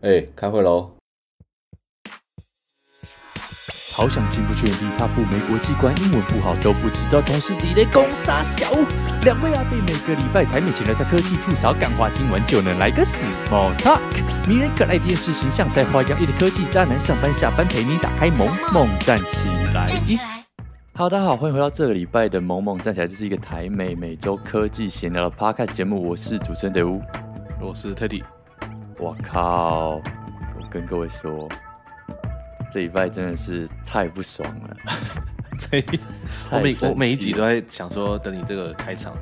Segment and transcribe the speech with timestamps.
[0.00, 0.92] 哎、欸，开会喽！
[3.92, 8.70] 好想进不去，地踏步，没国际观，英文不好都不知道，同事地雷攻杀小。
[9.24, 13.98] 两位阿贝每个礼拜台面前来在科技吐槽干话，听完就能来个 small talk。
[14.46, 20.00] 迷人可爱电视形象，在花样一的科技渣男，上班下班陪你打开萌萌站起来。
[20.94, 27.02] Hello，大家好，欢迎回到这个礼拜的萌萌站起来，这是一个台美每周科技闲聊的 podcast 节目，我是主持人德乌，
[27.60, 28.22] 我是 Teddy。
[28.98, 30.02] 我靠！
[30.60, 31.48] 我跟各位说，
[32.70, 34.76] 这礼拜真的是太不爽了。
[35.58, 35.80] 这
[36.50, 39.14] 我每我每一集都在想说，等你这个开场，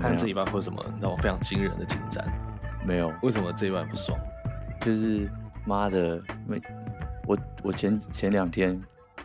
[0.00, 2.24] 看这礼拜会有什么让我非常惊人的进展。
[2.86, 4.16] 没有，为什么这一拜不爽？
[4.80, 5.28] 就是
[5.66, 6.60] 妈的，没
[7.26, 8.80] 我我前前两天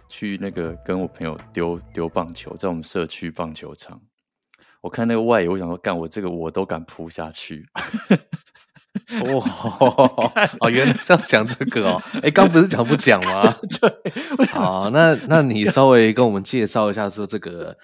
[0.09, 4.01] 去那个跟我朋友丢丢棒球，在我们社区棒球场，
[4.81, 7.67] 我看那个外野，我想说，干我这个我都敢扑下去。
[9.35, 13.53] 哇哦，原来这样讲这个哦，哎，刚不是讲不讲吗？
[13.81, 17.75] 对，好，那那你稍微跟我们介绍一下，说这个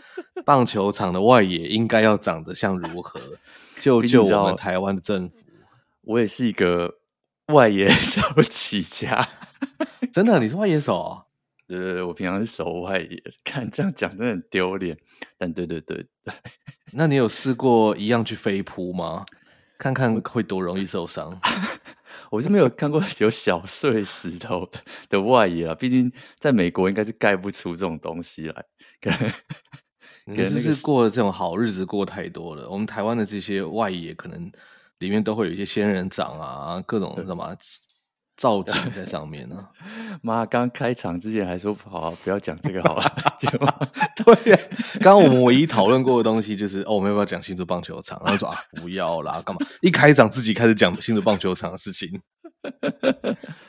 [0.45, 3.19] 棒球场的外野应该要长得像如何？
[3.79, 5.35] 救救我们台湾的政府！
[6.03, 6.95] 我也是一个
[7.53, 9.27] 外野手起 家，
[10.11, 11.23] 真的，你是外野手啊？
[11.67, 14.97] 对对对，我平常是守外野， 看这样讲真的很丢脸，
[15.37, 16.33] 但对对对对，
[16.93, 19.23] 那你有试过一样去飞扑吗？
[19.79, 21.35] 看看会多容易受伤，
[22.29, 24.69] 我是没有看过有小碎石头
[25.09, 25.73] 的，外野啊。
[25.73, 28.65] 毕竟在美国应该是盖不出这种东西来。
[29.01, 29.09] 可
[30.27, 32.69] 能，可能是过的这种好日子过太多了。
[32.69, 34.51] 我们台湾的这些外野可能
[34.99, 37.55] 里面都会有一些仙人掌啊，各种什么。
[38.39, 39.67] 造景在上面呢。
[40.23, 43.03] 妈，刚开场之前还说好、啊，不要讲这个好了。
[44.15, 44.59] 对 呀，
[45.01, 48.17] 刚刚我们唯一讨论过的东西就是哦，我们要不要讲新竹棒球场？
[48.23, 49.67] 然后说啊，不要啦，干嘛？
[49.81, 52.21] 一开场自己开始讲新竹棒球场的事情。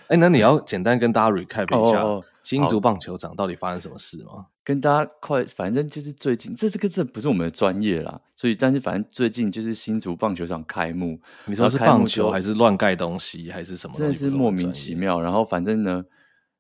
[0.07, 2.03] 哎，那你要简单跟大家 recap 一下。
[2.03, 4.47] 哦哦哦新竹棒球场到底发生什么事吗？
[4.65, 13.95] 跟大家快，反正就是最近这这个这不是我们的专业啦，所以但是反正最近就是新竹棒球场开幕，你说是棒球还是乱盖东西还是什么？
[13.97, 15.21] 真的是莫名其妙。
[15.21, 16.05] 然后反正呢，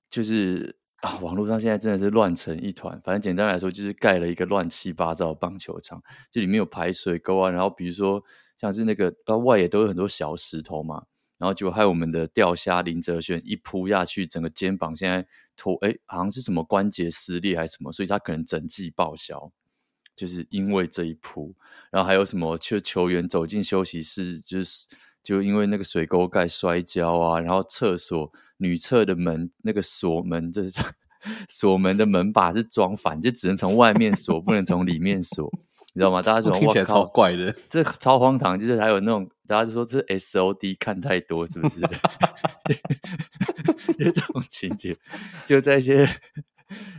[0.08, 3.00] 就是啊，网络上现在真的是乱成一团。
[3.04, 6.02] 反正简单来说，就是盖了一个乱七八糟的棒球场，
[6.32, 8.22] 这里面有排水沟啊，然后比如说
[8.56, 11.04] 像是那个呃外野都有很多小石头嘛，
[11.38, 15.24] 然后就害我们的钓虾林哲轩一扑下去，整个肩膀现在。
[15.60, 19.52] 脱哎，好像是什么关节撕裂还是什么，所以他可能整季报销，
[20.16, 21.54] 就是因为这一扑。
[21.90, 24.86] 然后还有什么就球员走进休息室，就是
[25.22, 27.38] 就因为那个水沟盖摔跤啊。
[27.38, 30.72] 然后厕所女厕的门那个锁门，就是
[31.48, 35.50] 锁门的门把是装反，就只能从外面锁，不能从里面锁。
[35.92, 36.22] 你知道吗？
[36.22, 38.58] 大家 觉得听起来超怪的， 这超荒唐。
[38.58, 41.80] 就是还有那种大家就说这 S O D 看太多，是不是？
[43.98, 44.96] 就这种情节，
[45.44, 46.08] 就在一些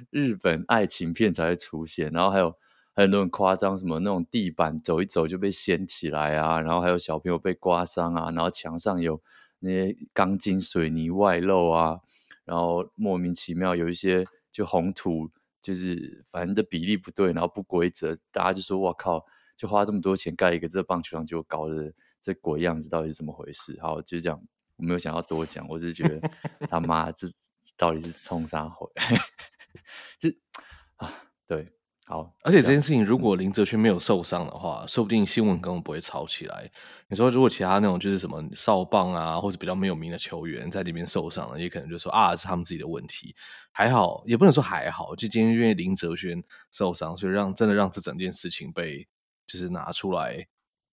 [0.10, 2.12] 日本爱情片才会出现。
[2.12, 2.54] 然后还有
[2.94, 9.22] 很多很夸张，什么那种地板走一走就被掀起来啊，然后还有小朋友被刮伤啊，然后墙上有
[9.60, 12.02] 那些钢筋水泥外露啊，
[12.44, 15.32] 然后莫名其妙有一些就红土。
[15.62, 19.24] 就是反正的比例不对，然后不规则，大家就说：“我靠，
[19.56, 24.42] 就花这么多钱盖一个这棒球场，就搞得这鬼样子，到底是怎么回事？”好，就这样，
[24.78, 26.30] 我没有想要多讲，我只是觉得
[26.70, 27.28] 他 妈这
[27.78, 28.88] 到底是冲啥回？
[30.20, 30.30] 就
[30.98, 31.12] 啊，
[31.48, 31.72] 对。
[32.08, 36.70] 好，而且这件事情，如果林哲轩没有受伤的话，说不定新闻根本不会炒起来。
[37.08, 43.34] 你说，如果其他那种就是什么哨棒啊，或者比较没有名的球员在里面受伤了，也可能就说啊，是他们自己的问题。
[43.72, 49.08] 还好，也不能说还好，就今天因为林哲轩受伤，所以让真的让这整件事情被
[49.48, 50.46] 就是拿出来。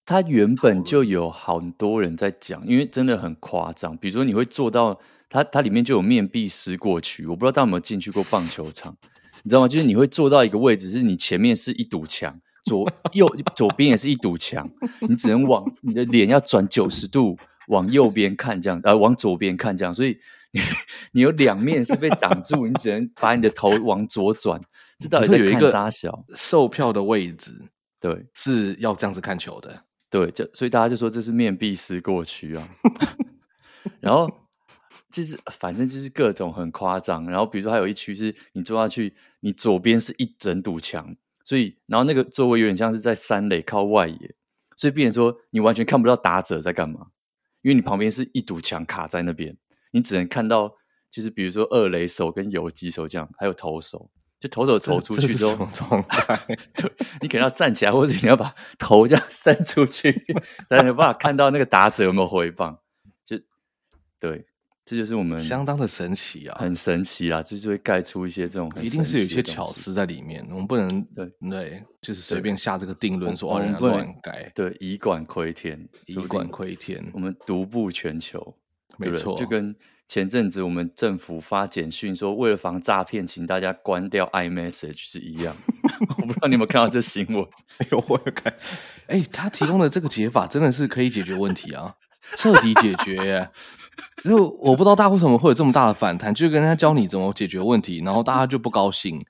[0.08, 3.94] 他原本就有很多人在讲，因为真的很夸张。
[3.98, 4.98] 比如说，你会做到
[5.28, 7.26] 它，它里面就有面壁思过去。
[7.26, 8.96] 我不知道大家有没有进去过棒球场。
[9.42, 9.68] 你知道吗？
[9.68, 14.66] 就是你会坐到一个位置，是你前面是一堵墙，左右左边也是一堵墙，
[15.06, 17.36] 你只能往你的脸要转九十度
[17.66, 20.18] 往右边看，这样呃往左边看这样，所以
[20.52, 20.60] 你
[21.12, 24.58] 你有两面是被挡住，你只能把你的头往左转。
[24.98, 27.52] 这到底在看啥小售票的位置？
[28.00, 29.84] 对，是要这样子看球的。
[30.10, 32.68] 对，就所以大家就说这是面壁思过去啊，
[34.00, 34.28] 然后。
[35.10, 44.34] 就是反正就是各种很夸张，然后比如说还有一区是你坐下去，你左边是一整堵墙，所以然后那个座位有点像是在三垒靠外野，
[44.76, 47.06] 所以变成说你完全看不到打者在干嘛，
[47.62, 49.56] 因为你旁边是一堵墙卡在那边，
[49.92, 50.76] 你只能看到
[51.10, 56.38] 就是比如说二垒手跟游击手这样，还有投手，就投手投出去之后，状态，
[56.74, 60.12] 对，你可能要站起来，或者你要把头这样伸出去，
[60.68, 62.78] 才有办法看到那个打者有没有回棒，
[63.24, 63.38] 就
[64.20, 64.44] 对。
[64.84, 78.56] 这就是我们相当的神奇啊，很神奇啊，就是会盖出一些这种很，一定是有一些巧思在里面，我们不能对对，就是随便下这个定论说哦，人家乱盖，对，以管窥天，以管窥天，我们独步全球，
[78.96, 79.76] 没错，就跟
[80.08, 85.54] 前阵子我们政府发简讯说，为了防诈骗，请大家关掉 iMessage 是一样。
[86.18, 87.44] 我不知道你有没有看到这新闻？
[87.78, 88.54] 哎呦，我有看，
[89.08, 91.94] 哎，他提供的这个解法真的是可以解决问题啊，
[92.36, 93.50] 彻底解决耶。
[94.24, 99.22] 因为我不知道大家为什么会有这么大的反弹，就跟人家教你怎么解决问题，然后大家就不高兴。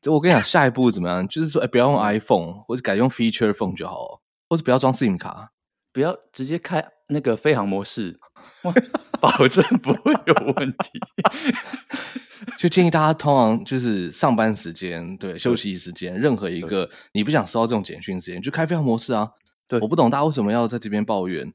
[0.00, 1.28] 就我跟你讲，下一步怎么样？
[1.28, 5.52] 就是说，哎，不要用 iPhone，或者改用 Feature Phone 就好，或者不要装 SIM 卡，
[5.92, 8.18] 不要直接开那个飞航模式，
[9.20, 11.00] 保证不会有问题。
[12.58, 19.30] 就建议大家通常就是上班时间，对，休息时间，任何一个你不想收到这种简讯时间，就开飞航模式啊。
[19.68, 21.52] 对，我不懂大家为什么要在这边抱怨，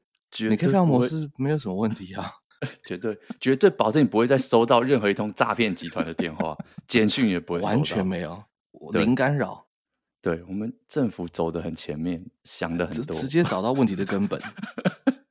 [0.48, 2.32] 你开飞航模式没有什么问题啊。
[2.86, 6.56] 绝对绝对保证你不会再收到任何一通诈骗集团的电话，
[6.86, 8.40] 简讯也不会收到，完全没有，
[8.92, 9.66] 零干扰。
[10.20, 14.40] 对，我们政府走的很前面，想的很多，直接找到问题的根本。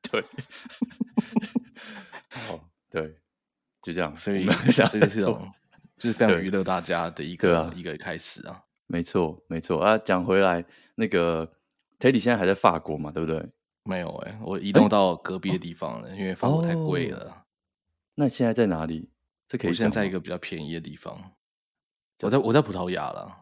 [0.02, 0.22] 对，
[3.82, 4.16] 就这样。
[4.18, 5.48] 所以 这就是一种，
[5.98, 8.62] 就是非常娱乐大家的一个啊一个开始啊。
[8.88, 9.98] 没错，没错啊。
[9.98, 10.64] 讲回来，
[10.96, 11.50] 那个
[12.00, 13.12] Teddy 现在还在法国嘛？
[13.12, 13.46] 对不对？
[13.84, 17.34] 没有哎、欸，我移动到隔壁的地方了，欸、因为法国太贵了、哦。
[18.16, 19.10] 那现在在哪里？
[19.48, 21.20] 这可以现在在一个比较便宜的地方。
[22.22, 23.36] 我在我在葡萄牙了。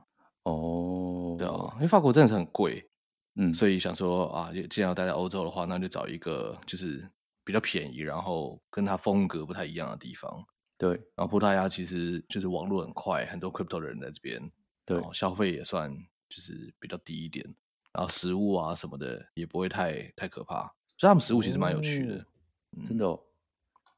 [0.44, 2.90] 哦，对啊，因为法国真的是很贵，
[3.36, 7.06] 嗯，所以想说啊，既然要待在欧洲的话，那就找一个就是
[7.50, 10.46] 比较便宜，然后跟它风格不太一样的地方。
[10.78, 14.40] 对，然后葡萄牙其实就是网络很快，很多 crypto 的人在这边，
[14.86, 15.92] 对，消费也算
[16.30, 17.44] 就是比较低一点。
[17.92, 20.62] 然后食物啊什么的也不会太太可怕，
[20.96, 23.20] 所以他们食物其实蛮有趣的，哦、真的、哦。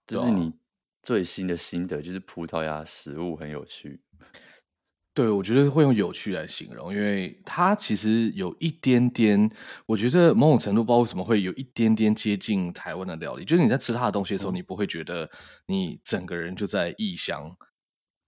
[0.08, 0.54] 这、嗯、是你
[1.04, 4.02] 最新的心得，就是葡萄牙食物很有趣。
[5.14, 9.52] 对，我觉得会用有趣来形容，因为它其实有一点点，
[9.86, 15.30] 我觉得某种程度，不知道为什么会有一点点接近台湾的料理，就是你在吃它的东西的时候，嗯、你不会觉得
[15.66, 17.56] 你整个人就在异乡。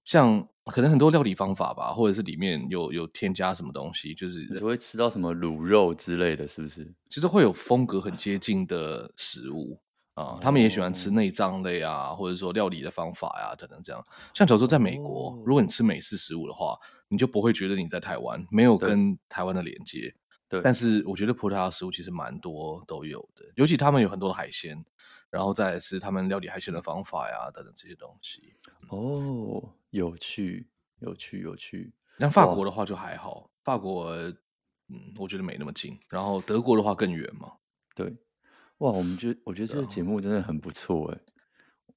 [0.03, 6.93] 像可能很多料理方法吧，或者是里面有有添加什么东西，就是你会吃到什么卤肉之类的是不是？
[7.09, 9.79] 其实会有风格很接近的食物
[10.15, 14.05] 啊、哦，他们也喜欢吃内脏类啊，或者说料理的方法呀、啊、等等这样。
[14.33, 16.77] 像假如说在美国、哦，如果你吃美式食物的话，
[17.07, 20.13] 你就不会觉得你在台湾没有跟台湾的连接。
[20.47, 24.77] 对，但是我觉得葡萄牙食物其实蛮多都有的，尤其他们有很多的海鲜，
[25.31, 28.53] 然后再来是他们料理海鲜的方法呀等等这些东西。
[28.89, 29.73] 哦。
[29.89, 30.67] 有趣，
[30.99, 31.93] 有趣，有趣。
[32.17, 34.11] 像法国的话就还好，法国，
[34.89, 35.99] 嗯，我觉得没那么近。
[36.09, 37.51] 然后德国的话更远嘛。
[37.95, 38.11] 对，
[38.83, 41.17] 哇，我们觉得，我觉得这个节目真的很不错哎。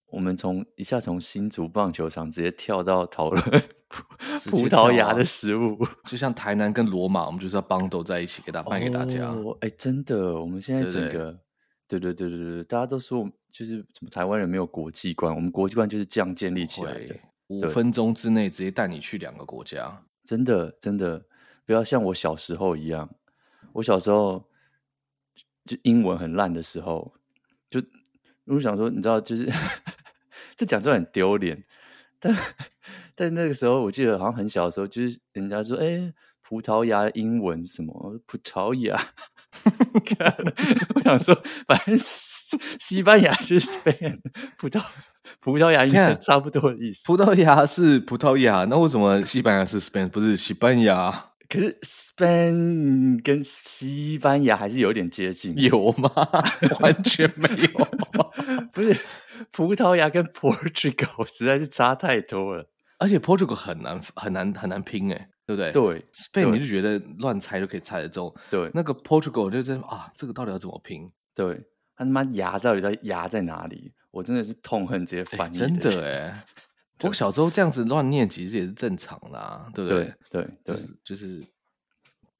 [0.06, 3.42] 我们从一下从新竹棒球场直接跳到讨论
[4.48, 9.26] 葡萄牙的食物，就像台南跟罗马，我们就是要 bundle 在一起给大家办给大家。
[9.30, 11.36] 哦，哎，真的，我们现在整个，
[11.88, 17.16] 对对对对对，大家都说就是什么台湾人没有国际观，我们国际观就是这样建立起来的。
[17.48, 21.24] 五分钟之内直接带你去两个国家，真的真的
[21.64, 23.10] 不要像我小时候一样。
[23.72, 24.44] 我小时候
[25.66, 27.12] 就英文很烂的时候，
[27.68, 27.82] 就
[28.44, 29.50] 我想说，你知道，就是
[30.56, 31.64] 这讲出来很丢脸，
[32.20, 32.34] 但
[33.14, 38.20] 但那个时候我记得好像很小的时候，就是人家说，哎、欸，葡萄牙英文什么？
[38.26, 39.00] 葡萄牙。
[40.94, 41.34] 我想说，
[41.66, 44.20] 反正西班牙就是 Spain，
[44.58, 44.84] 葡萄
[45.40, 47.02] 葡萄牙应该差不多的意思。
[47.06, 51.30] 葡萄牙是葡萄牙，那为什么西班牙是 Spain，不是西班牙？
[51.48, 56.10] 可是 Spain 跟西班牙还是有点接近，有吗？
[56.80, 57.88] 完全没有，
[58.72, 58.96] 不是
[59.52, 65.28] 葡萄牙跟 Portugal 实在是差太多了，而且 Portugal 很难很难很难拼诶。
[65.46, 65.70] 对不对？
[65.70, 68.34] 对，Spain 你就觉得乱猜就可以猜得中。
[68.50, 71.08] 对，那个 Portugal 就是啊，这个到底要怎么拼？
[71.36, 71.54] 对，
[71.94, 73.92] 他他妈牙到底在牙在哪里？
[74.10, 75.56] 我真的是痛恨这些翻译。
[75.56, 76.44] 真的哎，
[77.02, 80.14] 我小时候这样子乱念，其实也是正常的啊，对不对？
[80.30, 81.44] 对对，就是就是，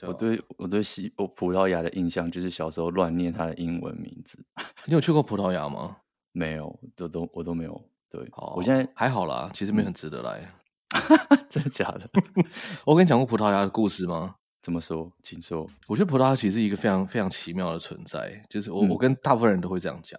[0.02, 4.38] 我对我对西我葡萄牙的印象就是小时候乱念他的英文名字。
[4.86, 5.96] 你有去过葡萄牙吗？
[6.32, 7.82] 没有，都都我都没有。
[8.08, 10.40] 对，我现在还好啦，其实没很值得来。
[11.30, 12.08] 嗯真的假的？
[12.84, 14.36] 我跟你讲过葡萄牙的故事吗？
[14.62, 15.10] 怎么说？
[15.22, 15.66] 请说。
[15.86, 20.18] 我觉得葡萄牙其实是一个非常非常奇妙的存在，就是我、嗯、我跟大部分人都会这样讲。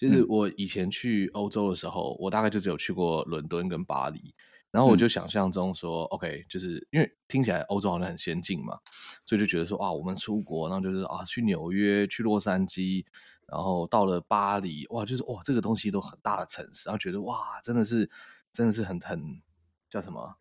[0.00, 4.34] 就是我以前去欧洲的时候，我大概就只有去过伦敦跟巴黎，
[4.70, 8.78] 然后我就想象中说、嗯、，OK，就是因为听起来欧洲好像很先进嘛，
[9.26, 13.04] 所以就觉得说啊，我们出国，然后就是啊，去纽约、去洛杉矶。
[13.52, 18.08] 然后到了巴黎，哇，就是哇，这个东西都很大的城市，然后觉得哇，真的是
[18.52, 19.42] 真的是很很
[19.90, 20.36] 叫什么，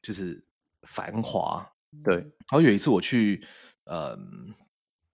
[0.00, 0.44] 就是
[0.82, 1.72] 繁华。
[2.04, 3.44] 对，然后有一次我去
[3.82, 4.16] 呃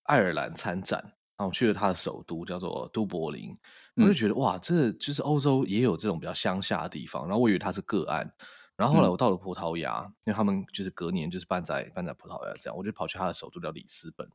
[0.03, 3.57] 爱尔兰参展，然后我去了他的首都叫做都柏林，
[3.97, 8.33] 我就觉得、嗯、哇，这就是欧洲也有这种比较乡下的地方，然后我以为它是个案。
[8.77, 14.29] 然后后来我到了葡萄牙，嗯、因为他们就是隔年就是办在办在葡萄牙这样，我就跑去他的首都叫里斯本，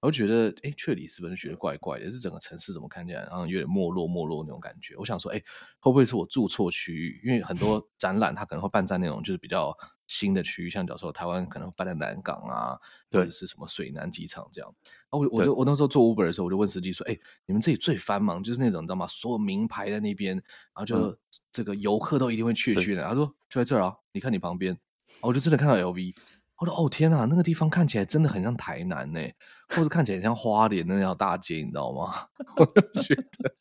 [0.00, 4.94] 我就觉得哎，去了里斯本就觉得怪怪的，是整个城市怎么看起来然后有点没落没落那种感觉。
[4.96, 5.38] 我想说，哎，
[5.80, 7.20] 会不会是我住错区域？
[7.24, 9.76] 因为很多展览它可能会办在那种就是比较
[10.10, 12.76] 新的区域，像假如说台湾可能会办在南港啊，
[13.12, 14.74] 或者是什么水南机场这样。
[15.10, 19.06] 我我就我那时候做 Uber 的时候，我就问司机说，哎，你们这里最繁忙就是那种你知道吗？
[19.06, 21.16] 所有名牌在那边，然后就、嗯、
[21.52, 23.04] 这个游客都一定会去去的。
[23.04, 23.32] 他说。
[23.48, 23.92] 就在这儿啊！
[24.12, 24.78] 你看你旁边，
[25.20, 26.14] 我就真的看到 LV。
[26.56, 29.20] 我说：“哦天啊，那个地方看起来真的很像台南呢，
[29.70, 33.54] 或者看起来像花莲那条大街，你知道吗？” 我就觉得，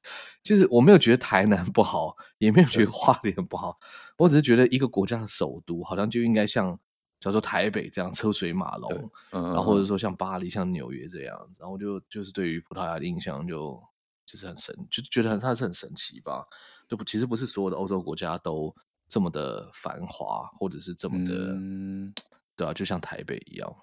[0.44, 3.80] 就是我没有觉得台南不好，也没有觉得花莲不好，
[4.18, 6.78] 我只是觉得一个国家的首都好像就应该像，
[7.20, 13.82] 叫做台北这样车水马龙，嗯，然后或者说像巴黎、像纽约这样，然后就就是对于葡萄牙的印象就
[14.26, 16.46] 就是很神，就觉得它是很神奇吧？
[16.88, 18.76] 就不，其实不是所有的欧洲国家都。
[19.12, 22.14] 这么的繁华，或者是这么的，嗯、
[22.56, 23.76] 对啊，就像台北一样。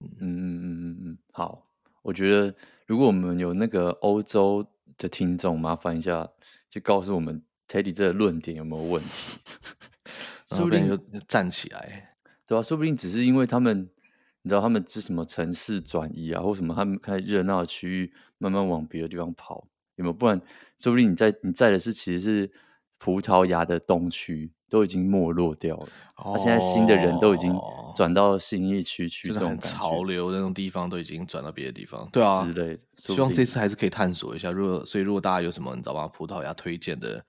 [0.00, 1.62] 嗯嗯嗯嗯嗯，好，
[2.02, 2.54] 我觉得
[2.86, 4.66] 如果我们有那个欧洲
[4.96, 6.28] 的听众，麻烦一下，
[6.68, 9.38] 就告诉我们 Teddy 这个论点有没有问题？
[10.46, 10.96] 说不定就
[11.28, 12.14] 站起来，
[12.46, 12.62] 对吧、啊？
[12.62, 13.88] 说不定只是因为他们，
[14.42, 20.12] 你知道他们是什么城市转移啊，或什么他们开始热闹的区域慢慢往别的地方跑，有没有？
[20.12, 20.40] 不然，
[20.78, 22.50] 说不定你在你在的是其实是
[22.98, 24.50] 葡萄牙的东区。
[24.70, 25.88] 都已经没落掉了。
[26.16, 27.52] 他、哦、现在新的人都已经
[27.94, 32.08] 转到新一区去，这种潮流的那种地方都已经转到别的地方。
[32.12, 32.78] 对啊，之类。
[32.96, 34.52] 希望这次还是可以探索一下。
[34.52, 36.06] 如果所以，如果大家有什么你知道吗？
[36.08, 37.22] 葡萄牙推荐的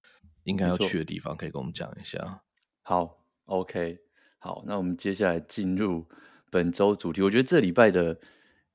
[0.44, 2.42] 应该要去的地方，可以跟我们讲一下。
[2.84, 3.98] 好，OK，
[4.38, 6.06] 好，那我们接下来进入
[6.52, 7.22] 本周主题。
[7.22, 8.20] 我觉得这礼拜的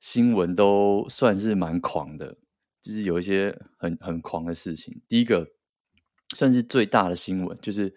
[0.00, 2.34] 新闻都算是蛮狂的，
[2.80, 5.00] 就是有一些很很狂的事情。
[5.06, 5.46] 第一个
[6.34, 7.94] 算是最大的新闻，就是。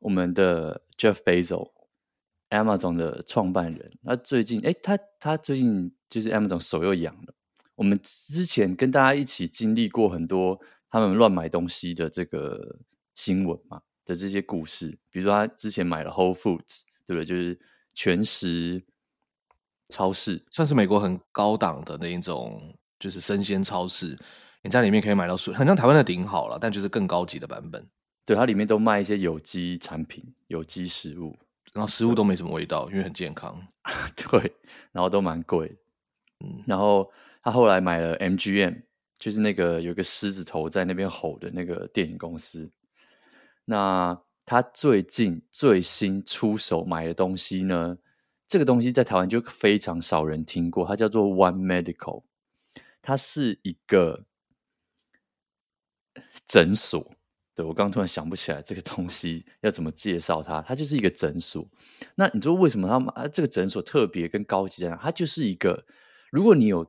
[0.00, 7.34] 我们的 Jeff Bezos，Amazon 的创办人，他最近，哎，他他最近就是 Amazon 手又痒了。
[7.74, 12.78] 我们之前跟大家一起经历过很多他们乱买东西的这个
[13.14, 17.24] 新闻嘛的这些故事，比如说他之前买了 Whole Foods，对不对？
[17.24, 17.58] 就是
[17.94, 18.82] 全食
[19.88, 24.18] 超市，算是美国很高档的那一种，就是生鲜超市。
[24.62, 27.86] 你在里面可以买到，很像台湾的顶好了，但就是更高级的版本。
[28.26, 31.34] 对，它里面都卖一些有机产品、有机食物，
[31.72, 33.56] 然后食物都没什么味道，因为很健康。
[34.16, 34.52] 对，
[34.90, 35.74] 然后都蛮贵。
[36.40, 37.10] 嗯，然后
[37.42, 38.82] 他后来买了 MGM，
[39.18, 42.68] 就是那个有个狮子头在那边吼的那个电影公司。
[43.64, 47.96] 那他最近最新出手买的东西呢？
[48.48, 52.22] 这个东西在台湾就非常少人听过，它叫做 One Medical，
[53.02, 54.24] 它是一个
[56.46, 57.15] 诊所。
[57.56, 61.66] 对，我刚突然想不起来这个东西要怎么介绍它，它就是一个诊所。
[62.14, 62.86] 那你说为什么
[63.16, 64.96] 它这个诊所特别跟高级在哪？
[64.96, 65.82] 它就是一个，
[66.30, 66.86] 如果你有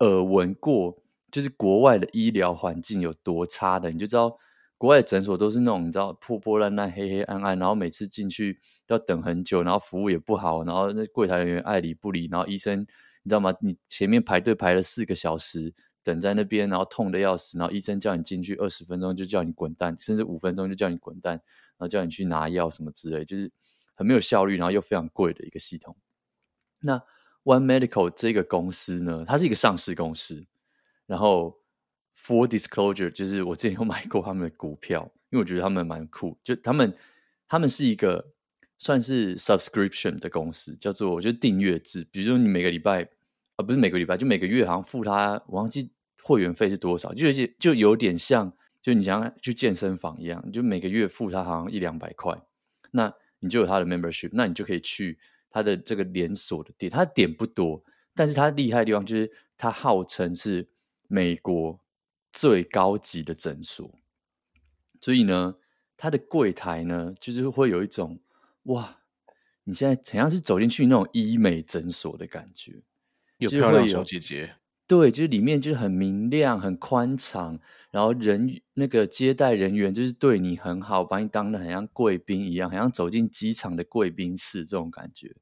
[0.00, 4.38] 耳闻过，就是国外的医疗环境有多差的，你就知道
[4.76, 13.50] 国外的诊所都是那种你知道破破烂烂、黑黑暗暗，然后每次进去要等很久，然后服务也不好，然后那柜台人员爱理不理，然后医生你知道吗？
[13.62, 15.72] 你前面排队排了四个小时。
[16.06, 23.50] 等在那边，然后痛得要死，然后医生叫你进去二十分钟就叫你滚蛋，甚至五分钟就叫你滚蛋，然后叫你去拿药什么之类，就是
[23.96, 25.96] 很没有效率，然后又非常贵的一个系统。
[26.78, 27.02] 那
[27.42, 30.46] One Medical 这个公司呢，它是一个上市公司，
[31.06, 31.58] 然后
[32.16, 36.96] Full Disclosure 就是我之前有买过他们的股票，因为我觉得他们蛮酷，就他们
[37.48, 38.32] 他们是一个
[38.78, 43.02] 算是 Subscription 的公司，叫做就订阅制，比如说你每个礼拜
[43.56, 45.90] 啊，不是每个礼拜，就每个月好像付他，我忘记。
[46.26, 47.14] 会员费是多少？
[47.14, 48.52] 就就有点像，
[48.82, 52.36] 就你想去健身房一样，就每个月付他好像一两百块，
[52.90, 55.16] 那你就有他的 membership，那你就可以去
[55.48, 56.90] 他的这个连锁的店。
[56.90, 57.80] 他的点不多，
[58.12, 60.68] 但是他厉害的地方就是他号称是
[61.06, 61.78] 美国
[62.32, 63.88] 最高级的诊所，
[65.00, 65.54] 所以呢，
[65.96, 68.18] 他的柜台呢，就是会有一种
[68.64, 68.98] 哇，
[69.62, 72.82] 你现在好像是走进去那种医美诊所的感觉，
[73.38, 74.56] 有漂亮小姐姐。
[74.86, 77.58] 对，就是里面就是很明亮、很宽敞，
[77.90, 85.34] 然后人那个接待人员就是对你很好，把你当得很像贵宾一样，好像走进机场的贵宾室这种感觉。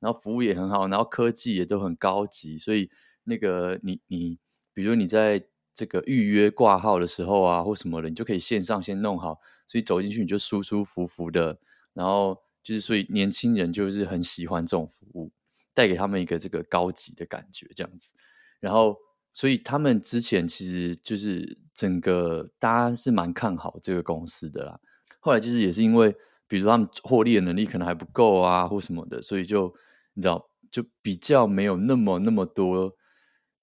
[0.00, 2.90] 然后服务也很好，然后科技也都很高级，所以
[3.24, 4.38] 那个你你，
[4.74, 9.38] 比如你在这个预约挂号的时候啊，或什么的，你就可以线上先弄好，
[9.68, 11.58] 所以走进去你就舒舒服服的，
[11.94, 15.30] 然后就是所以年轻人就是很喜欢这种服务，
[15.74, 18.14] 带给他们一个这个高级的感觉这样子，
[18.60, 18.96] 然后
[19.32, 24.80] 所以他们之前其实就是整个大家是蛮看好这个公司的啦，
[25.20, 26.14] 后来就是也是因为
[26.46, 29.74] 比如说他们获利的能力可能还不够啊，或什么的，所以就
[30.14, 30.48] 你知道。
[30.70, 32.94] 就比较没有那么那么多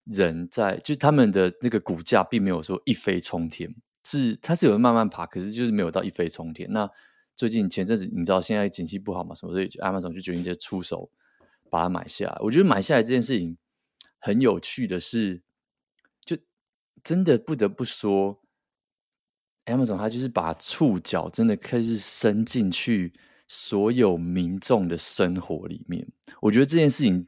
[0.06, 3.72] 人在，就他们的那个股价并没有说一飞冲天，
[4.04, 6.68] 是它是有慢慢爬，可是就是没有到一飞冲天。
[6.72, 6.90] 那
[7.36, 11.12] 最近前阵子你知道现在景气不好嘛，什么所以 Amazon 就决定直接出手
[11.70, 12.38] 把它买下来。
[12.42, 13.56] 我觉得买下来这件事情
[14.26, 15.44] 很有趣的是，
[16.26, 16.36] 就
[17.04, 18.42] 真的不得不说
[19.66, 23.14] ，Amazon 它就是把触角真的开始伸进去。
[23.48, 26.04] 所有民众的生活里面，
[26.42, 27.28] 我觉得这件事情，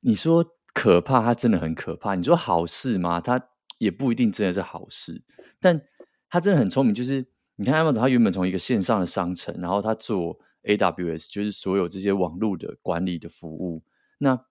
[0.00, 2.16] 你说可怕，它真的很可怕。
[2.16, 3.20] 你说好事吗？
[3.20, 3.40] 它
[3.78, 5.22] 也不一定真的是好事。
[5.60, 5.80] 但
[6.28, 13.84] 它真的很聪明，就是你看，Amazon 它原本从一个线上的商城，然后它做 AWS，就是所有这些网络的管理的服务。
[14.18, 14.44] 那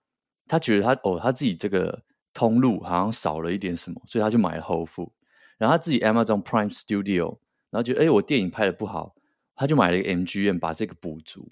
[0.48, 5.12] 他觉得他哦，他自己这个通路好像少了一点什么，所以他就买了 Whole Foods。
[5.58, 7.38] 然后他自己 Amazon Prime Studio，
[7.70, 9.16] 然后觉得哎，我电影拍的不好。
[9.58, 11.48] 他就买了一个 MGM，把这个补足。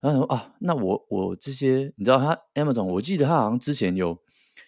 [0.00, 4.20] 然后说啊，那我我这些，你知道他 Amazon，我记得他好像之前有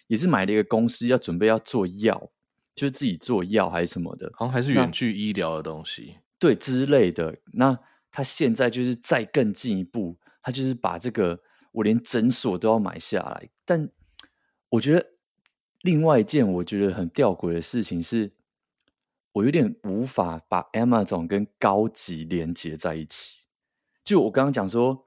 [0.07, 2.31] 也是买了一个公司，要准备要做药，
[2.73, 7.37] 就是自己做药还是什么的，好像还是远距医疗的东西，对之类的。
[7.51, 7.77] 那
[8.09, 11.37] 他现在就是再更进一步，他就是把这个
[11.77, 13.49] 我连诊所都要买下来。
[13.65, 13.89] 但
[14.69, 15.13] 我觉得
[15.81, 18.33] 另外一件我觉得很吊诡的事情是。
[19.33, 23.45] 我有点无法把 Amazon 跟高级连接在一起。
[24.03, 25.05] 就我刚刚讲说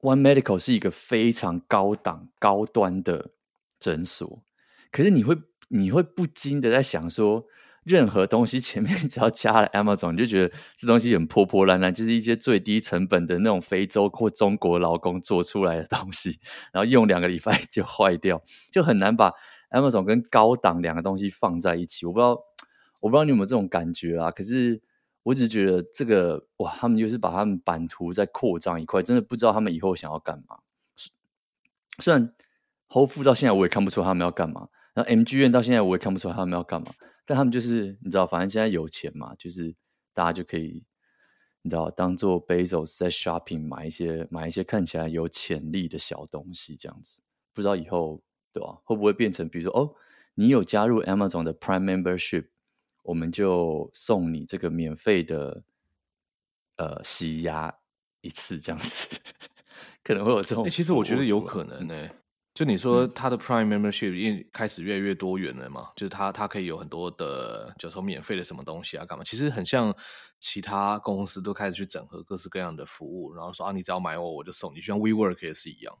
[0.00, 3.32] ，One Medical 是一个非常高档、高端的
[3.78, 4.42] 诊所，
[4.90, 5.36] 可是你会
[5.68, 7.46] 你会不禁的在想说，
[7.88, 16.38] 任何东西前面 只要加了 Amazon，你就觉得这东西很破破烂烂，就是一些最低成本的那种非洲或中国劳工做出来的东西，
[16.72, 19.32] 然后用两个礼拜 就坏掉，就很难把
[19.70, 22.06] Amazon 跟高档两个东西放在一起。
[22.06, 22.38] 我不知道。
[23.00, 24.28] 我不知道你有没有这种感觉啊？
[24.28, 24.82] 可是
[25.22, 30.56] 我只是觉得这个哇，他们就是把他们版图再扩张一块，真的不知道他们以后想要干嘛。
[32.00, 32.34] 虽然
[32.88, 36.88] Whole f o o d 到现在我也看不出他们要干嘛，然后 M G 院到现在我也看不出他们要干嘛，
[37.28, 39.74] 但他们就是你知道，反正现在有钱嘛，就是
[40.14, 40.82] 大家就可以
[41.60, 47.20] 你知道当做 Bezos 在 shopping 买一些买一些看起来有潜力的小东西这样子。
[47.52, 48.78] 不知道以后对吧？
[48.82, 49.94] 会不会变成比如说哦，
[50.36, 52.46] 你有加入 Amazon 的 Prime Membership？
[53.02, 55.62] 我们就送你这个免费的
[56.76, 57.74] 呃洗牙
[58.22, 59.18] 一次，这样子
[60.02, 60.70] 可能会有这种、欸。
[60.70, 62.10] 其实我觉得有可能呢、欸。
[62.58, 69.22] 就你说他的 Prime Membership 因为开始越来越多元了嘛，嗯、就是他他可以有很多的，就说免费的什么东西啊，干嘛？
[69.22, 69.94] 其实很像
[70.40, 74.80] 其他公司都开始去整合各式各样的服务，然后说啊，你只要买我，我就送你。
[74.80, 75.96] 就像 WeWork 也是一样。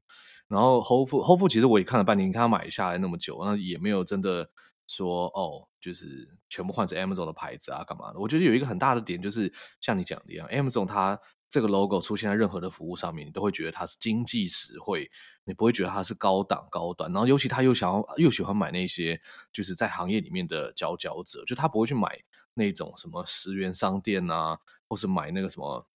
[0.48, 4.50] 然后 Whole Whole Foods 其实我也看了半年，你看他买下来那么久，那也没有真的。
[4.88, 8.18] 说哦，就是全部换成 Amazon 的牌子啊，干嘛的？
[8.18, 15.10] 我觉得有一个很大的点，就是像你讲的一样，Amazon 它这个 logo 出现在任何的服务上面，你都会觉得它是经济实惠，
[15.44, 17.12] 你不会觉得它是高档高端。
[17.12, 19.20] 然后尤其他又想要又喜欢买那些
[19.52, 22.18] 就是在行业里面的佼佼者，就他不会去买
[22.54, 25.86] 那种什么十元商店啊，或是买那个什么，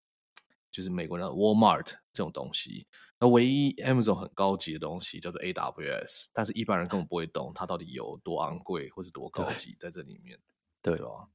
[0.70, 2.86] 就是美国的 Walmart 这种东西。
[3.22, 10.36] 那唯一 Amazon 很高级的东西叫做 AWS，但是一般人根本不会懂它到底有多昂贵或是多高级在这里面，
[10.82, 11.28] 对吧？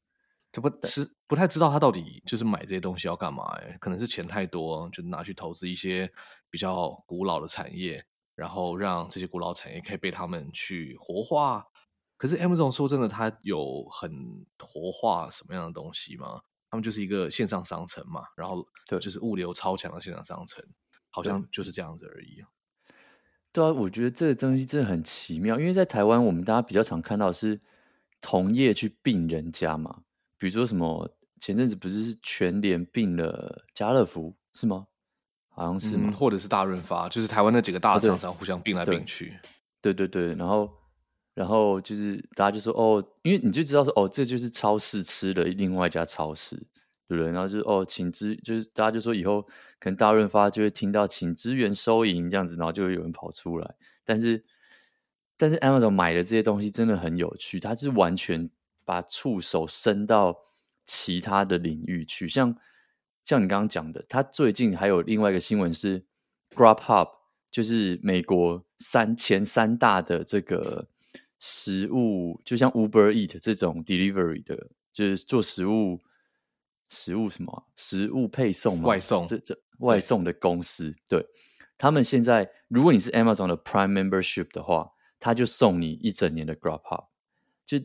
[0.51, 3.45] 就不是不太知道他到底就是买这些东西要干嘛？
[3.61, 6.11] 哎，可能是钱太多，就拿去投资一些
[6.49, 11.65] 比较古老的产业，然后让这些古老产业可以被他们去活化。
[12.17, 16.41] 可是 Amazon 说真的，它有很活化什么样的东西吗？
[16.69, 20.61] 他们就是一个线上商城嘛，然后对，就是物流超强的线上商城。
[21.17, 22.47] 好像就是这样子而已啊。
[23.51, 27.59] 对啊，我觉得这个东西真的很奇妙，因为在台湾，我们大家比较常看到是
[28.21, 30.01] 同业去并人家嘛，
[30.37, 34.85] 比如说什么前阵子不是全联并了家乐福是吗？
[35.49, 36.09] 好像是吗？
[36.11, 39.35] 嗯，或者是大润发，就是台湾那几个大厂商互相并来并去。
[39.81, 40.71] 对对对，然后
[41.33, 46.61] 然后就是大家就说哦，因为你就知道说哦，这就是超市吃了另外一家超市。
[47.07, 47.31] 对不对？
[47.31, 49.41] 然后就是哦，请支就是大家就说以后
[49.79, 53.75] 可能大润发就会听到请支援收银这样子，然后就会有人跑出来。
[54.03, 54.43] 但是
[55.37, 58.49] 但是 Amazon 买的这些东西真的很有趣，它是完全
[58.83, 60.37] 把触手伸到
[60.85, 62.27] 其他的领域去。
[62.27, 62.55] 像
[63.23, 66.03] 像你刚刚讲的，它最近还有另外一个新闻是
[66.55, 67.09] Grubhub，
[67.51, 70.87] 就是美国三前三大的这个
[71.39, 76.01] 食物，就像 Uber Eat 这种 delivery 的，就是做食物、
[76.89, 81.27] 食物什么、啊、食物配送嘛，外送这这外送的公司，对，对
[81.77, 87.05] 他们现在，如果你是 Amazon 的 Prime Membership 的话，他就送你一整年的 Grubhub，
[87.65, 87.79] 就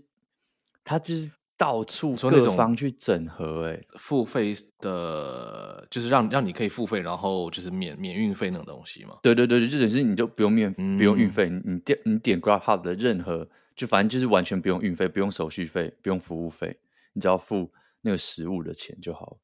[0.84, 1.30] 他就是。
[1.54, 9.18] 到处各方去整合，哎，付费的，就是让让你可以付费，然后就是免免运费那种东西嘛。
[9.22, 16.76] 对对对，就等于是你就不用免、嗯、不用运费，你点你点 Grubhub 的任何，就反正就是完全不用运费，不用手续费，不用服务费，
[17.12, 17.70] 你只要付
[18.02, 19.38] 那个食物的钱就好。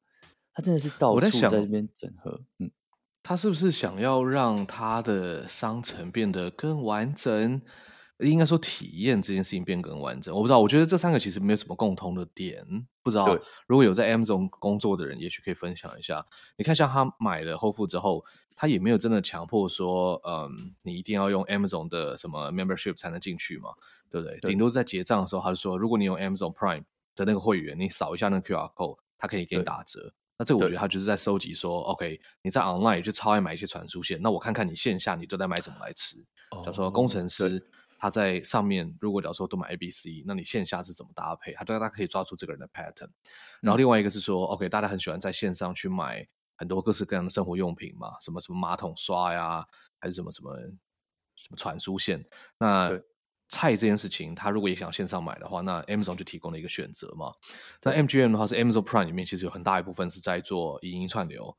[0.53, 2.69] 他真的是到处在这边整合，嗯，
[3.23, 7.61] 他是不是想要让他的商城变得更完整？
[8.19, 10.35] 应该说，体验这件事情变更完整。
[10.35, 12.65] 我不知道，我觉得这三个其实没有什么共通的点。
[13.01, 16.25] 不知道如果有在 Amazon 工作的人，也许可以分享一下。
[16.57, 18.25] 你看，像他买了 Whole Foods 之后，
[18.57, 23.69] 他也没有真的强迫说，嗯，你一定要用 Amazon 的什么 Membership 才能进去嘛？
[24.09, 24.37] 对不对？
[24.41, 26.83] 对，顶多在结账的时候，他就说，如果你用 Amazon Prime
[27.19, 30.13] 的那个会员，你扫一下那个 QR code，他可以给你打折。
[30.37, 36.15] 那这个我觉得他就是在收集说，OK，你在 Online 就超爱买一些传输线，那我看看你线下你都在买什么来吃。
[36.63, 37.63] 假如说工程师。
[38.01, 41.51] 他在上面，如果假如说都买 A、B、C，那你线下是怎么搭配？
[41.51, 43.09] 他大家可以抓住这个人的 pattern。
[43.59, 49.65] 然后另外一个是说、嗯、，OK，大家很喜欢在线上去买很多各式各样的生活用品嘛，什么什么马桶刷呀，
[49.99, 50.55] 还是什么什么
[51.35, 52.25] 什么传输线。
[52.57, 52.89] 那
[53.49, 57.33] 菜这件事情，他如果也想线上买的话，那 Amazon 就提供了一个选择嘛。
[57.83, 61.57] 那 MGM 的话是 Amazon Prime 里面其实有很大一部分是在做影音串流。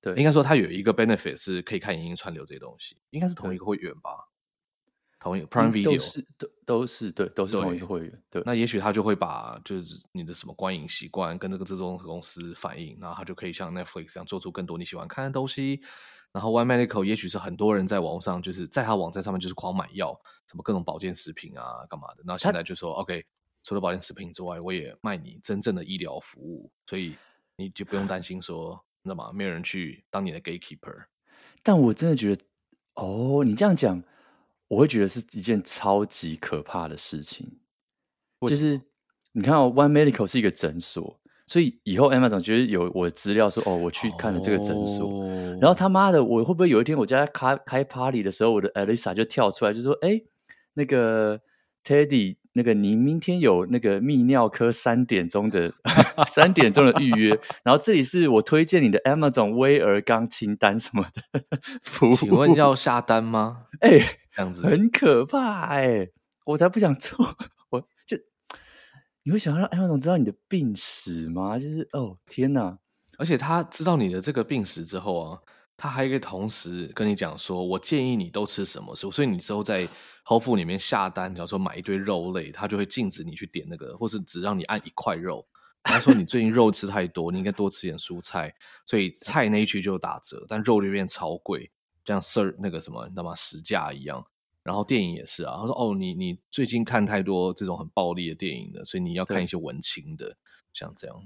[0.00, 4.28] 对，应该说它有一个 benefit 是可以看影音串流这些东西，应该是同一个会员吧。
[5.18, 8.10] 同一个 Prime Video 都是都都是对，都是同一个会员。
[8.30, 15.82] 对，对那也许他就会把就是你的什么观影习惯跟这个制作公司反映，然后他就可以像 Netflix 这样做出更多你喜欢看的东西。
[16.32, 22.22] 然后 One Medical 也许是很多人在网上就是在他网站上面就是狂买药，什么各种保健食品啊干嘛的。
[22.24, 23.24] 那现在就说 OK，
[23.62, 27.16] 除了保健食品之外，我也卖你真正的医疗服务，所以
[27.56, 31.04] 你就不用担心说你知道吗没有人去当你的 Gatekeeper。
[31.62, 32.42] 但我真的觉得，
[32.94, 34.02] 哦，你这样讲。
[34.68, 37.58] 我会觉得是一件超级可怕的事情，
[38.42, 38.80] 就是
[39.32, 41.19] 你看哦，One Medical 是一个诊所，
[41.50, 50.22] 所以以后 Amazon 觉得有我的资料说，哦，我去看了这个诊所，哦、然后他妈的，我会不会有一天我家开开 party 的时候，我的 Alyssa 就跳出来就说，哎，
[50.74, 51.40] 那个
[51.84, 55.74] Teddy，那个你明天有那个泌尿科三点钟的
[56.30, 61.42] 三点钟的预约，然后这里是我推荐你的 Amazon 威尔刚清单什么的
[61.82, 63.62] 服务，请问要下单吗？
[63.80, 64.00] 哎。
[64.32, 66.12] 这样子很可怕哎、欸，
[66.44, 67.18] 我才不想做，
[69.22, 71.58] 你会想要让 Amazon 知道你的病史吗？
[71.58, 72.78] 就是哦天哪！
[73.18, 75.38] 而且他知道你的这个病史之后啊，
[75.76, 79.86] 他还可以同时跟你讲说，我建议你都吃什么食物，所以你之后在
[80.24, 85.46] Whole Foods 里面下单，假如说买一堆肉类，他就会禁止你去点那个，或是只让你按一块肉。
[85.82, 88.54] 他说你最近肉吃太多，你应该多吃点蔬菜，
[88.84, 91.70] 所以菜那一区就打折，但肉就变超贵。
[92.04, 93.34] 像 Sir 那个什么，你知道吗？
[93.34, 94.24] 实价一样。
[94.62, 95.56] 然后电影也是啊。
[95.60, 100.36] 他说：“哦，你你最近看太多这种很暴力的电影了，所以你要看一些文青的，
[100.72, 101.16] 像这样。”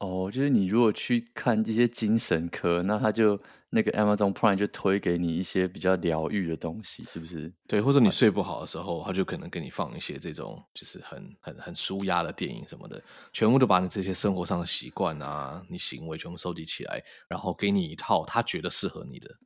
[0.00, 3.38] 哦，就是你如果去看一些精神科，那他就
[3.68, 7.52] 那个 Amazon Prime 就推给你一些比较疗愈的东西，是不是？
[7.68, 19.36] 对，或者你睡不好的时候，他就可能给你放一些这种就是很很很舒压的电影什么的，全部都把你这些生活上的习惯啊，你行为全部收集起来，然后给你一套他觉得适合你的。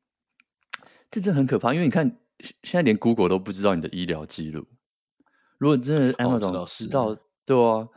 [1.11, 4.67] 这真的很可怕，因为你看，现在连 Google 都不知道你的医疗记录。
[5.59, 7.17] 如果真的 Amazon 知道，知道，
[7.47, 7.89] 对啊，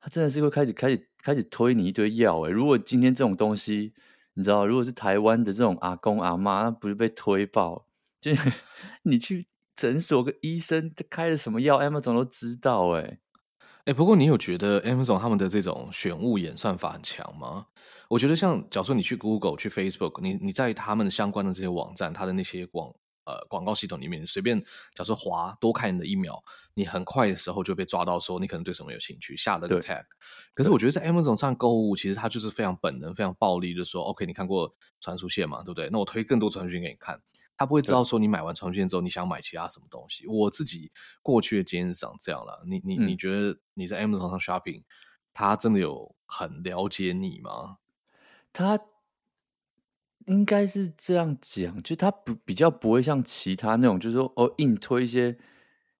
[0.00, 2.50] 他真的是会开始开始开始推你一堆药诶。
[2.50, 3.92] 如果今天这种东西，
[4.34, 7.86] 你知道，如果是台湾的这种阿公阿妈，那不是被推爆？
[8.20, 8.30] 就
[9.02, 13.18] 你去诊所跟医生开了什么药，Amazon 都知道诶。
[13.84, 17.66] 哎，不过你有觉得 Amazon 他们的这种选物演算法很强吗？
[18.08, 22.92] 我觉得像，假如说你去 Google、去 Facebook，你你在他们相关的这些网站，它的那些广
[23.28, 24.66] 呃广告系统里面，随便假
[25.00, 30.04] 如说滑多看你的一秒，你很快的时候就被抓到说你可能对什么有兴趣，下了个 tag。
[30.54, 35.88] 可是我觉得在 Amazon 上购物，其实它就是非常本能、非常暴力，就是说 OK，你看过传输线嘛，对不对？
[35.92, 37.20] 那我推更多传输线给你看，
[37.56, 40.26] 他不会知道说你买完传输线之后你想买其他什么东西。
[40.26, 40.90] 我自己
[41.22, 44.82] 过去的经验是长这样了，你你你觉得你在 Amazon 上 shopping，
[45.32, 47.76] 他真的有很了解你吗？
[48.52, 48.80] 他
[50.28, 55.36] 应该是这样讲，就他不比较不会像其他那种，就是说哦，硬推一些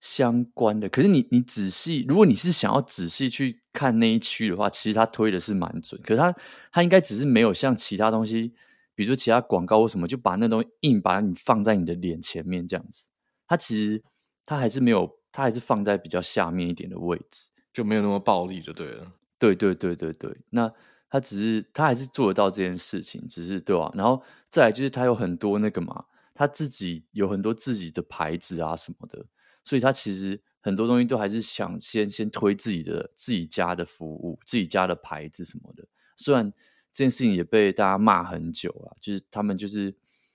[0.01, 0.89] 相关的。
[0.89, 6.01] 可是你你仔细，如果你是想要仔细去看那一区的话，其实他推的是蛮准。
[6.03, 6.35] 可是他
[6.71, 8.53] 他应该只是没有像其他东西，
[8.95, 13.09] 比如说其他广告或什么，就把那东西硬把你放在你的脸前面这样子。
[13.47, 14.03] 他其实
[14.45, 19.11] 他还是没有他还是放在比较下面一点的位置，就没有那么暴力就对了。
[19.39, 20.73] 对对对对对，那
[21.11, 23.93] 他只是他还是做得到这件事情，只是对吧、啊？
[23.95, 29.25] 然后再来就是他有很多那个嘛，他自己有很多自己的牌子啊什么的，
[29.65, 35.87] 所以他其实很多东西都还是想先先推自己的自己家的服务、自己家的牌子什么的。
[36.17, 36.53] 虽然
[36.93, 39.95] 这件事情也被大家骂很久了，就是他们就是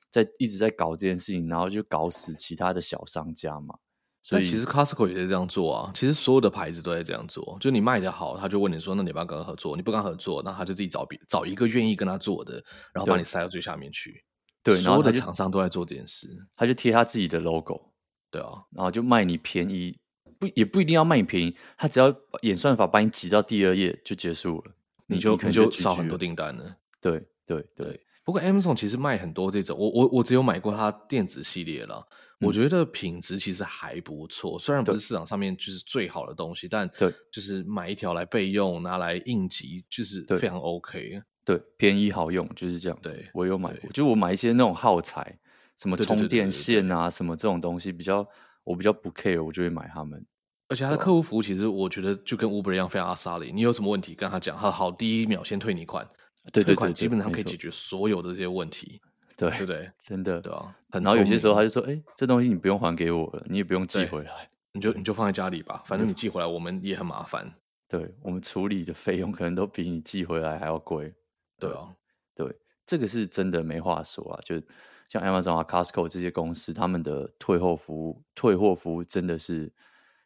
[0.10, 3.76] 在一直在搞这件事情，然后就搞死其他的小商家嘛。
[4.24, 7.58] 所以其实 Costco 也在这样做啊，其实所有的牌子都在这样做。
[7.60, 12.54] 就你卖的好，他就问你说：“那你要不要跟他合作？”你不跟他合作，那他就自己找别找一个愿意跟他做的，
[12.94, 14.24] 然后把你塞到最下面去。
[14.64, 17.92] 对，所有的厂商都在做这件事，他就贴他自己的 logo，
[18.32, 20.00] 对啊，然后就卖你便宜，
[20.40, 24.72] 不也不一定要卖你便宜，他只要演算法把你挤到第二页就结束了，
[25.06, 26.78] 你就你就少很多订单了。
[27.02, 32.08] 对对对，不过 Amazon 其实卖很多这种，我我我只有买过它电子系列了。
[32.40, 41.22] 我觉得品质其实还不错，虽然不是市场上面就是最好的东西，但对，就是买一条来备用，拿来应急，就是非常 OK。
[41.46, 42.98] 对，便宜好用就是这样。
[43.02, 45.38] 对，我有买过，就我买一些那种耗材，
[45.78, 48.28] 什么充电线啊，什么这种东西比较
[48.64, 50.26] 我比较不 care，我就会买他们。
[50.70, 56.08] 而且他的客户服务其实我觉得就跟 Uber 一样非常阿莎力，你有什么问题跟他讲，他好第一秒先退你款，
[56.52, 59.02] 对对对，基本上可以解决所有的这些问题。
[59.50, 60.76] 对对对，真的对啊。
[60.92, 67.52] 然后有些时候他就说：“哎，这东西你不用还给我了，你也不用寄回来，你就你就放在家里吧，反正你寄回来我们也很麻烦。
[67.88, 71.14] 对，我们处理的费用可能都比你寄回来还要贵。
[71.60, 71.90] 对啊，
[72.34, 74.40] 对，这个是真的没话说啊。
[74.44, 74.62] 就
[75.08, 79.72] 像 Amazon 啊、Costco 这些公司，他们的退货服务、退货服务真的是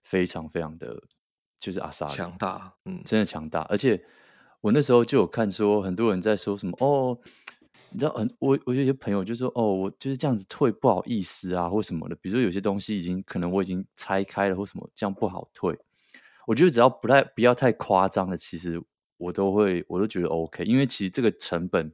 [0.04, 1.02] 非常非常的，
[1.60, 3.62] 就是阿萨强大，嗯，真的强大。
[3.64, 4.02] 而且
[4.62, 7.18] 我那时候就有看说，很多人在说什么哦。”
[7.98, 12.16] 你知道，很我我有些朋友就说，哦，我就是这样子退，不好意思啊，或什么的。
[12.18, 15.76] 比如说有些东西已经可能我已经拆开了，或什么这样不好退。
[16.46, 18.80] 我觉得只要不太不要太夸张的，其实
[19.18, 21.92] 我都会我都觉得 OK，因为其实这个成本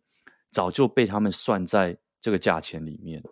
[0.51, 3.23] 早就被他们算在这个价钱里面，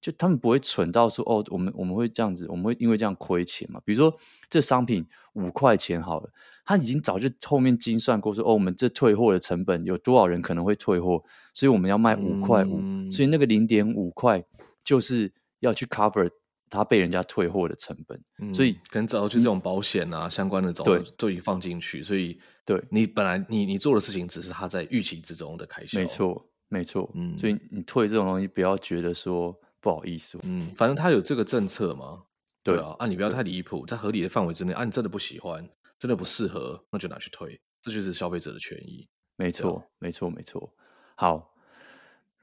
[0.00, 3.80] 就他们不会蠢到说，哦，我们我们会这样子，我们会因为这样亏钱嘛？
[3.84, 4.18] 比如说
[4.50, 6.28] 这商品五块钱好了。
[6.64, 11.22] 他已经早就后面精算过说，哦，我们这退货的成本有多少人可能会退货，
[11.52, 14.42] 所以我们要卖五块五，嗯，所以那个零点五块
[14.82, 16.30] 就是要去 cover
[16.70, 32.22] 他被人家退货的成本，嗯，所以可能早就这种保险啊，嗯，相关的早就都已经放进去，所以对你本来你你做的事情只是他在预期之中的开销，没错没错，嗯，所以你退这种东西不要觉得说不好意思，嗯，反正他有这个政策嘛，
[32.62, 35.68] 对啊，啊你不要太离谱，在合理的范围之内，啊你真的不喜欢。
[36.04, 39.08] 真的不适合，那就拿去退，这就是消费者的权益。
[39.36, 40.70] 没错，没错，没错。
[41.16, 41.50] 好，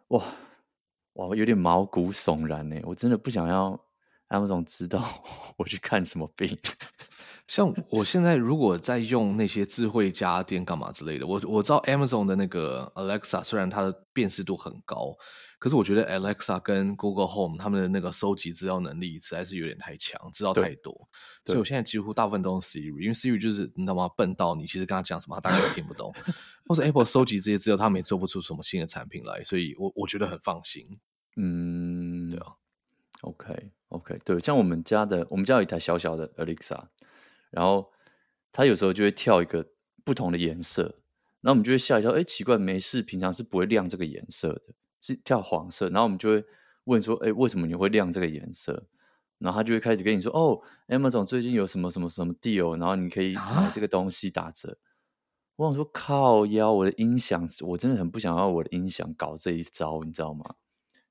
[0.08, 0.26] 哇
[1.14, 2.82] 哇，有点毛骨悚然呢。
[2.84, 3.80] 我真的不想要
[4.30, 5.08] Amazon 知道
[5.60, 6.58] 我去看什么病。
[7.46, 15.16] 像我现在如果在用那些智慧家电干嘛之类的，我我知道 Amazon 的那个 Alexa 虽然它的辨识度很高。
[15.62, 21.08] 可是我觉得 Alexa 跟 Google Home 他们的那个收集资料能力实在是有点太强，知道太多，
[21.46, 24.10] 所以我现在几乎大部分都用 Siri，因为 Siri 就是你知道吗？
[24.18, 26.12] 笨到你其实跟他讲什么，他大概都听不懂。
[26.66, 30.88] 或者 Apple 收集这些资料，他们也做不出什么新的产品来，所以我我觉得很放心。
[31.36, 32.56] 嗯，对啊。
[33.22, 36.88] OK OK，对，像我们家的，我们家有一台小小的 Alexa，
[37.52, 37.92] 然后
[38.52, 39.64] 它有时候就会跳一个
[40.04, 41.02] 不同的颜色，
[41.42, 44.62] 那我们就会吓一跳，哎，奇怪，没事，平常是不会亮这个颜色的。
[45.02, 46.46] 是跳黄色，然后我们就会
[46.86, 48.88] 问说：“哎，为什么你会亮这个颜色？”
[49.40, 54.70] 然后他就会开始跟你说：“哦，Amazon 最近有什么什么什么 deal，然后你可以买这个东西打折。
[54.70, 54.78] 啊”
[55.58, 60.46] 我想说：“靠腰，我的音响，我真的很不想要我的音响搞这一招，你知道吗？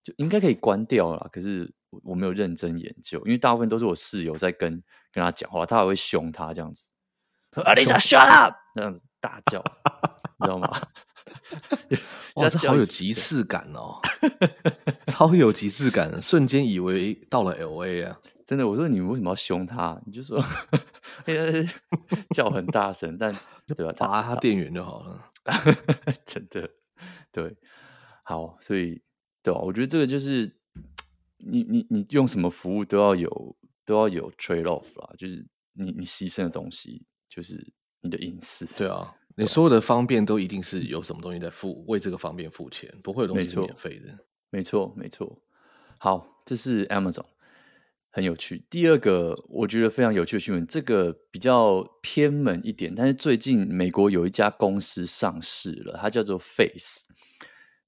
[0.02, 1.70] 就应该可以关掉了，可是
[2.02, 4.70] 我没有认真研究，因为大部分都是我室友在跟
[5.12, 6.88] 跟他讲话，他还会凶他这样子，
[7.52, 9.62] Alexa shut up，这样子大叫，
[10.38, 10.70] 你知道吗？”
[12.34, 14.00] 哇，这好有即视感哦，
[15.06, 18.20] 超有即视感，瞬间以为到了 LA 啊！
[18.46, 20.00] 真的，我说你为什么要凶他？
[20.04, 20.42] 你就说
[22.34, 23.32] 叫很大声，但
[23.76, 23.92] 对吧？
[23.96, 25.24] 拔他电源就好了。
[26.26, 26.68] 真的，
[27.30, 27.56] 对，
[28.24, 29.00] 好，所以
[29.42, 29.60] 对吧？
[29.60, 30.52] 我觉得这个就是
[31.38, 39.14] 你你你用什么服务都要有都要有 trade off 啦，就是你你牺牲的东西就是你的隐私，对啊。
[39.36, 44.18] 你所有的方便都一定是有什么东西在付，为这个方便付钱，不会有东西是免费的。
[44.50, 45.40] 没错，没错。
[45.98, 47.24] 好，这是 Amazon，
[48.10, 48.64] 很有趣。
[48.68, 57.06] 第二个我觉得非常有趣的新闻，这个比较偏门一点，但是最近美国有一家公司上市了，它叫做 Face。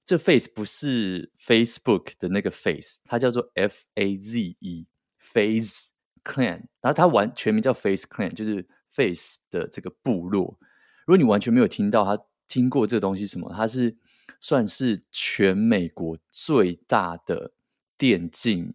[0.05, 5.85] 这 Face 不是 Facebook 的那个 Face，它叫做 F A Z E，Phase
[6.23, 10.57] Clan，然后它完全名叫 Face Clan，就是 Face 的这个部落。
[11.05, 13.95] 如果你完全没有听到他听过这个东西什么，它是
[14.39, 17.51] 算是全美国最大的
[17.97, 18.73] 电竞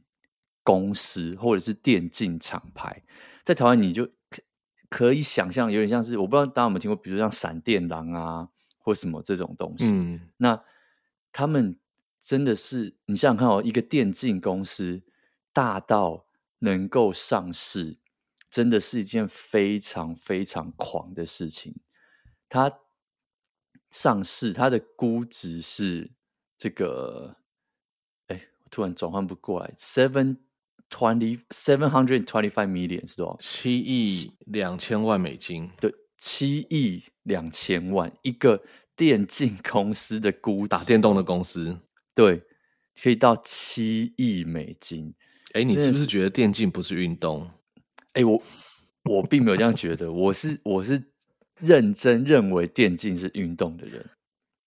[0.63, 3.03] 公司或者是电竞厂牌，
[3.45, 4.09] 在台湾你就
[4.89, 9.87] 可以想象，有点像是我不知道大家有没有听过，比如像闪电狼啊或什么这种东西。
[9.87, 10.63] 嗯，那
[11.33, 11.79] 他们
[12.23, 15.03] 真的是你想想看哦，一个电竞公司
[15.53, 16.27] 大到
[16.61, 17.97] 能够上市，
[18.51, 21.75] 真的是一件非常非常狂的事情。
[22.49, 22.81] 它
[23.91, 26.11] 上市，它的估值是
[26.57, 27.37] 这个，
[28.29, 30.37] 哎，我突然转换不过来，seven
[30.89, 33.39] twenty seven hundred twenty five million 是多少？
[33.41, 35.71] 七亿两千万美金。
[35.79, 38.63] 对，七亿两千万，一个
[38.97, 41.79] 电竞公司的估值，打电动的公司，
[42.15, 42.43] 对，
[43.03, 45.15] 可以到七亿美金。
[45.53, 47.51] 哎，你是不是觉得电竞不是运动？
[48.15, 48.43] 哎，我
[49.05, 51.13] 我并没有这样觉得，我是我是。
[51.61, 54.05] 认真认为电竞是运动的人，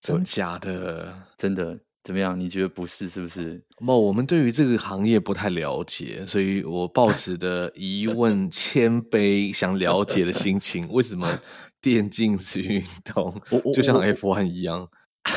[0.01, 1.13] 真假的？
[1.37, 2.39] 真的怎么样？
[2.39, 3.07] 你觉得不是？
[3.07, 3.63] 是不是？
[3.77, 10.87] 不，我们对于这个行业不太了解，所以我抱持的疑问、谦卑、想了解的心情。
[10.89, 11.39] 为什么
[11.79, 13.41] 电竞是运动？
[13.73, 14.89] 就像 F1 一样。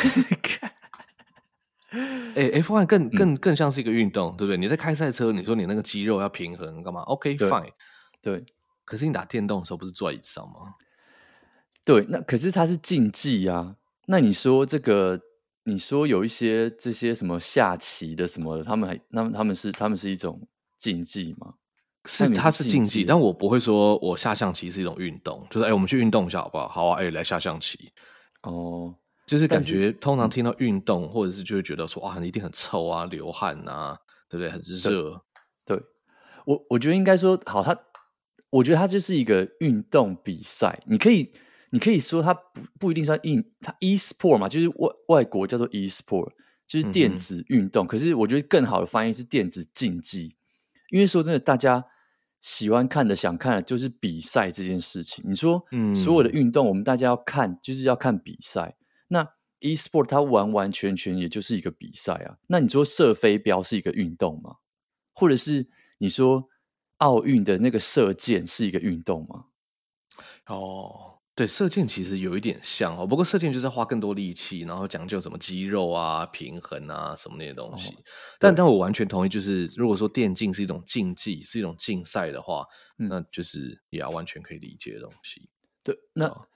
[2.35, 4.57] 哎，F1 更更更像是一个运动，对不对？
[4.57, 7.71] 你在开赛车，你说你那个肌肉要平衡，干嘛？OK，fine。
[8.21, 8.45] 对。
[8.85, 10.67] 可是你打电动的时候，不是坐在椅子上吗？
[11.85, 13.77] 对，那可是它是竞技啊。
[14.07, 15.21] 那你说这个，
[15.65, 20.41] 你说有一些这些什么下棋的什么的，他们还，他们他们是他们是一种
[20.79, 21.55] 竞技吗？
[22.07, 25.47] 是，它是竞技，但我不会说我下象棋是一种运动。
[25.51, 26.69] 就是哎，我们去运动一下好不好？
[26.69, 27.93] 好啊，哎，来下象棋。
[28.43, 28.95] 哦，
[29.27, 34.51] 就是感觉通常听到运动，或者是就会觉得说哇，你一定很臭啊，流汗啊，对不对？
[34.51, 35.19] 很热。
[35.65, 35.83] 对，
[36.45, 37.75] 我我觉得应该说好，它，
[38.51, 41.33] 我觉得它就是一个运动比赛，你可以。
[41.75, 46.31] 你可以说它不不一定算硬，它 e-sport 嘛，就是外外国叫做 e-sport，
[46.69, 47.85] 就是电子运动。
[47.85, 50.37] 嗯、可是我觉得更好的翻译是电子竞技，
[50.91, 51.85] 因为说真的，大家
[52.41, 55.25] 喜欢看的、想看的，就是比赛这件事情。
[55.27, 58.77] 你说，嗯，所有的运动，我们大家要看，就是要看比赛。
[59.09, 62.39] 那 e-sport 它完完全全也就是一个比赛啊。
[62.47, 64.59] 那你说射飞镖是一个运动吗？
[65.13, 65.67] 或者是
[65.99, 66.49] 你说
[66.99, 69.47] 奥运的那个射箭是一个运动吗？
[70.47, 71.11] 哦。
[71.37, 77.89] 对，射箭其实有一点像哦，不过射箭就是要花更多力气，然后讲究什么肌肉啊、平衡啊什么那些东西。
[77.89, 78.03] 哦、
[78.39, 82.65] 但但我完全同意，就是如果说电竞是一种竞技，是一种竞赛的话，
[82.99, 85.51] 嗯、那就是也要完全可以理解的东西。
[85.83, 86.47] 对，那、哦、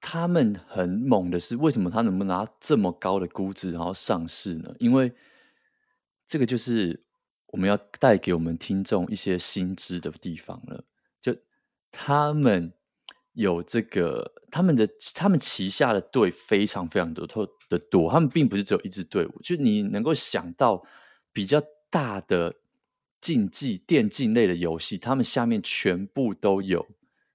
[0.00, 4.72] 他们很猛的是，为什么他能不能拿这么高的估值然后上市呢？
[4.78, 5.12] 因为
[6.28, 7.04] 这个就是
[7.48, 10.84] 我们要带给我们听众一些新知的地方了。
[11.20, 11.36] 就
[11.90, 12.72] 他们。
[13.36, 18.10] 有这个，他们的他们旗下的队非常非常多，特的多。
[18.10, 20.82] 他们并不是只有一支队伍，就你能够想到
[21.34, 22.54] 比较大的
[23.20, 26.86] 竞技电竞类的游戏，他们下面全部都有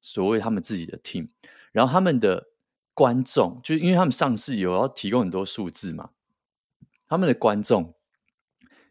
[0.01, 1.29] 所谓他们自己的 team。
[1.71, 2.47] 然后他们的
[2.95, 6.09] 观众，就因为他们上市有要提供很多数字嘛，
[7.07, 7.93] 他们的观众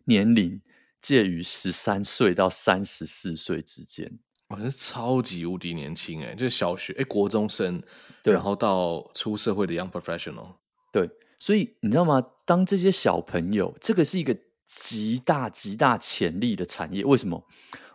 [0.04, 0.62] 年龄
[1.02, 4.20] 介于十三岁到三十四岁之间。
[4.50, 7.80] 好像是超级无敌年轻哎，就是小学哎，国中生，
[8.20, 10.54] 对，然后到出社会的 young professional，
[10.92, 11.08] 对，
[11.38, 12.20] 所以你知道吗？
[12.44, 14.36] 当这些小朋友，这个是一个
[14.66, 17.04] 极大极大潜力的产业。
[17.04, 17.46] 为什么？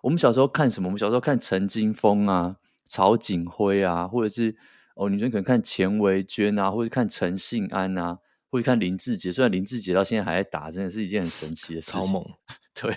[0.02, 0.88] 我们小时候看什么？
[0.88, 2.56] 我们小时候看陈金峰啊、
[2.88, 4.56] 曹景辉啊，或者是
[4.96, 8.18] 哦，女生可能看钱维娟啊，或者看陈信安啊，
[8.50, 9.30] 或者看林志杰。
[9.30, 12.26] 虽然林志杰到现在还在打，真的是一件很神奇的事情，超猛。
[12.74, 12.94] 对，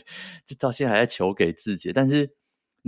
[0.46, 2.37] 就到现在还在求给志杰，但是。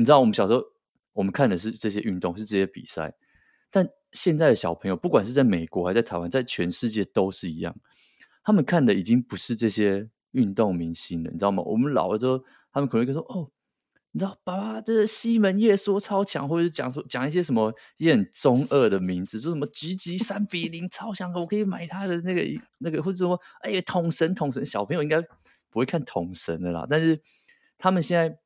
[0.00, 0.64] 你知道我们小时候，
[1.12, 3.12] 我们看的是这些运动，是这些比赛。
[3.70, 7.76] 但现在的小朋友，不管是在美国还是在台湾，在全世界都是一样。
[8.42, 11.62] 他们看的已经不是这些运动明星了，你知道吗？
[11.64, 13.50] 我们老了之后，他们可能会说：“哦，
[14.12, 22.42] 你知道，爸爸这是西门叶说超强，或者是讲说讲一些什么一些很中二的名字，说什么狙击三比零超强，我可以买他的那个
[22.78, 24.64] 那个，或者说哎呀，统神统神。
[24.64, 25.20] 小朋友应该
[25.68, 27.20] 不会看统神的啦，但是
[27.76, 28.38] 他们现在。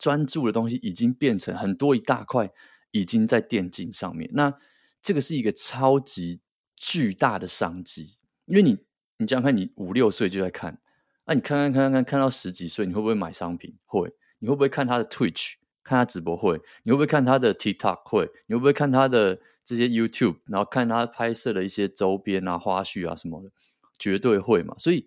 [0.00, 2.50] 专注的东西已经变成很多一大块，
[2.90, 4.28] 已经在电竞上面。
[4.32, 4.52] 那
[5.00, 6.40] 这个是一个超级
[6.74, 8.72] 巨大的商机，因为你
[9.18, 10.80] 你想想看，你五六岁就在看，
[11.26, 13.76] 那、啊、你看看看看看看到十几岁，你会不会买商品？
[13.84, 14.12] 会。
[14.42, 15.56] 你会不会看他的 Twitch？
[15.84, 16.58] 看他直播会。
[16.82, 18.08] 你会不会看他的 TikTok？
[18.08, 18.30] 会。
[18.46, 20.36] 你会不会看他的这些 YouTube？
[20.46, 23.50] 然后看他拍摄的一些周边啊、花絮啊什么的，
[23.98, 24.74] 绝对会嘛。
[24.78, 25.06] 所以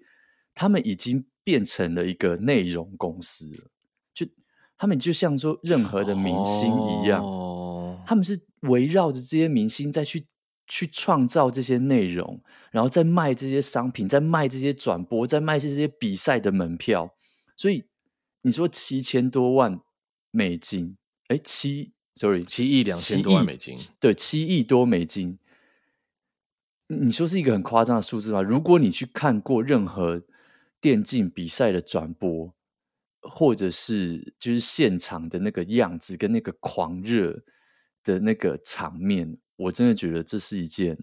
[0.54, 3.72] 他们已经变成了一个内容公司了。
[4.84, 10.28] 他们就像说任何的明星一样，哦、他们是围绕着这些明星再去
[10.68, 17.16] 去创造这些内容，然后再卖这些商品，再卖这些转播，再卖这些比赛的门票。
[17.56, 17.86] 所以
[18.42, 19.80] 你说七千多万
[20.32, 20.98] 美金，
[21.30, 25.40] 哎，七，sorry，七亿两千多万美金，对，七亿多美金。
[26.88, 28.42] 你说是一个很夸张的数字吗？
[28.42, 30.22] 如果你去看过任何
[30.82, 32.54] 电竞比赛的转播，
[33.24, 37.44] 或者是就是现场的那个样子跟那个狂热
[38.04, 40.98] 的那个场面，我真的觉得这是一件，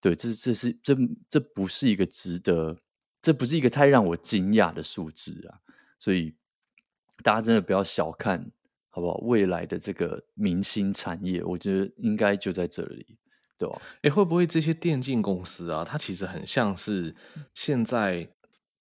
[0.00, 0.96] 对，这这是这
[1.28, 2.76] 这不是一个值得，
[3.20, 5.58] 这不是一个太让我惊讶的数字啊！
[5.98, 6.34] 所以
[7.22, 8.50] 大家真的不要小看，
[8.90, 9.18] 好不好？
[9.18, 13.18] 未来的这个明星产业，我觉得应该就在这里。
[13.58, 13.80] 对吧？
[14.00, 17.14] 哎，会不会这些电竞公司啊，它其实很像是
[17.54, 18.28] 现在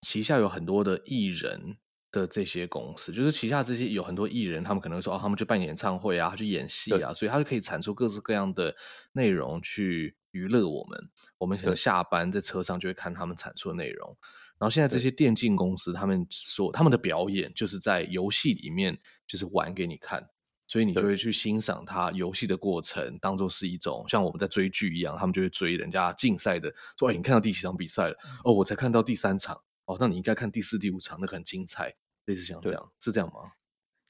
[0.01, 1.77] 旗下有很多的艺人
[2.11, 8.75] 的这些公司，就是旗下这些有很多艺人，他们可能会说哦，他们去办演唱会啊，去演戏啊，所以他就可以产出各式各样的
[9.13, 10.99] 内容去娱乐我们。
[11.37, 14.17] 我们可能下班在车上就会看他们产出的内容。
[14.59, 20.27] 然后现在这些电竞公司，他们说他们的表演就是在游戏里面就是玩给你看。
[20.67, 28.15] 所以你就会去欣赏他游戏的过程，当做是一种像我们在追剧一样，他们就会追人家竞赛的，说：“哎，你看到第几场比赛了？
[28.45, 29.61] 哦，我才看到第三场。
[29.85, 31.93] 哦，那你应该看第四、第五场，那个很精彩。”
[32.25, 33.53] 类似像这样，是这样吗？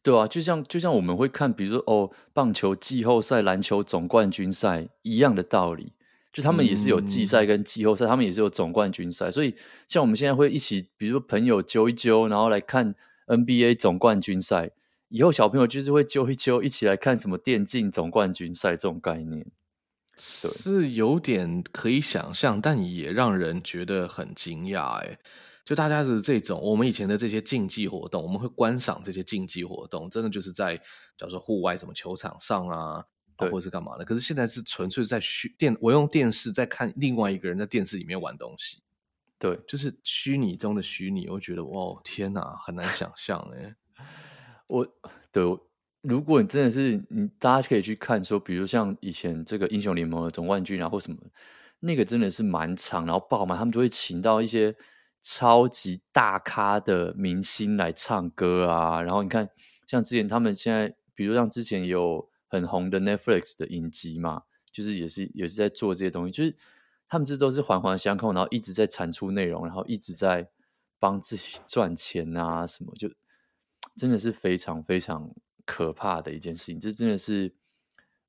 [0.03, 5.93] 对啊，就像就像我们会看，比如说哦，棒球季后赛、篮球总冠军赛一样的道理，
[6.34, 9.32] 就他们也是有季赛跟季后赛，嗯、他们也是有总冠军赛。
[9.32, 9.55] 所以
[9.88, 12.93] 像我们现在会一起，比如说朋友揪一揪，然后来看
[13.28, 14.72] NBA 总冠军赛。
[15.07, 19.45] 以后小朋友就是会揪一揪，一起来看什么电竞总冠军赛这种概念，
[20.17, 24.99] 是有点可以想象，但也让人觉得很惊讶。
[25.01, 25.19] 哎，
[25.64, 30.76] 就大家的这种，我们以前的这些竞技活动，我们会观赏这些竞技活动，真的就是在，
[31.18, 33.05] 假如说户外什么球场上啊，
[33.38, 34.03] 或者是干嘛的。
[34.03, 38.82] 可是现在是纯粹在虚电，我用电视在看另外一个人在电视里面玩东西，
[39.38, 41.28] 对，就是虚拟中的虚拟。
[41.30, 43.76] 我觉得，哇，天哪，很难想象哎。
[44.68, 44.88] 我
[45.32, 45.43] 对，
[46.01, 51.18] 如果你真的是你，大家可以去看说，比如像以前这个英雄联盟的总冠军啊，或什么，
[51.80, 54.76] 那个真的是蛮长，然后爆满，他们就会请到一些
[55.22, 59.01] 超级大咖的明星来唱歌啊。
[59.01, 59.49] 然后你看，
[59.88, 66.55] 像之前他们现在，比如像之前有很红的 Netflix 的影集嘛，就是也是也是在做这些东西，就是
[67.07, 70.49] 他们这都是环环相扣，然后一直在产出内容，然后一直在
[70.99, 73.09] 帮自己 赚钱啊，什么就。
[73.97, 75.30] 真的是非常非常
[75.65, 77.53] 可怕的一件事情，这真的是，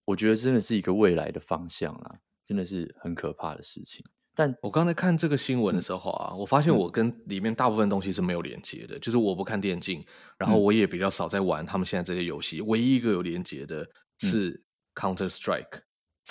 [0.07, 4.05] 我觉得真的是一个未来的方向啊，真的是很可怕的事情。
[4.35, 10.05] 但我刚才看这个新闻的时候啊，嗯、我发现我跟里面大部分东西是没有连接的，嗯、就是我不看电竞，
[10.39, 14.63] 然后我也比较少在玩他们现在这些游戏，嗯、唯一一个有连接的是
[14.95, 15.81] Counter Strike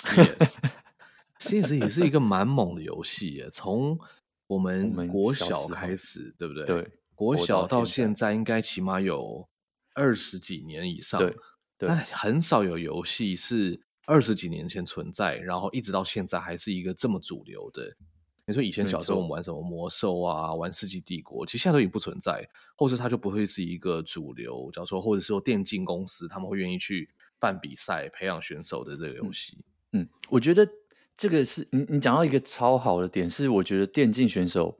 [1.38, 3.98] CS，CS 也是一个蛮猛的游戏耶，从
[4.46, 6.66] 我们国小开始，对不对？
[6.66, 6.88] 对。
[7.14, 9.46] 国小到现在应该起码有
[9.94, 11.36] 二十几年以上，对，
[11.78, 17.94] 对，很少有游戏是二十几年前存在，然后一直到现在还是一个这么主流的。
[18.46, 24.70] 你说以前小时候我们玩什么魔兽啊，玩世纪帝国，其实现在都已经不存在，或者它就不会是一个主流。
[24.72, 29.64] 假如说，或者说电竞公司他们会愿意去办比赛、培养选手的这个游戏。
[29.92, 30.68] 嗯，我觉得
[31.16, 34.78] 这个是你你讲到一个超好的点，是我觉得电竞选手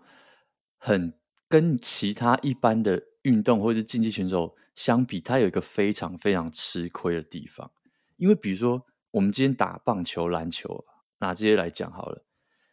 [0.78, 1.12] 很。
[1.48, 7.70] 跟其他一般的运动或者是竞技选手相比，他有一个非常非常吃亏的地方。
[8.16, 10.84] 因为比如说，我们今天打棒球、篮球，
[11.18, 12.24] 拿这些来讲好了，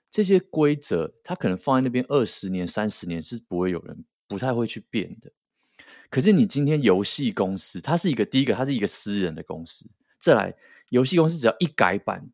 [0.09, 5.31] 这些规则它可能放在那边二十年、三十年是不会有人不太会去变的。
[6.09, 9.85] 可是你今天游戏公司，它是一个第一个，它是一个私人的公司。
[10.19, 10.55] 再来，
[10.89, 12.29] 游戏公司只要一改版，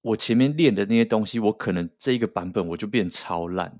[0.00, 3.78] 我前面练的那些东西，我可能这一个版本我就变超烂。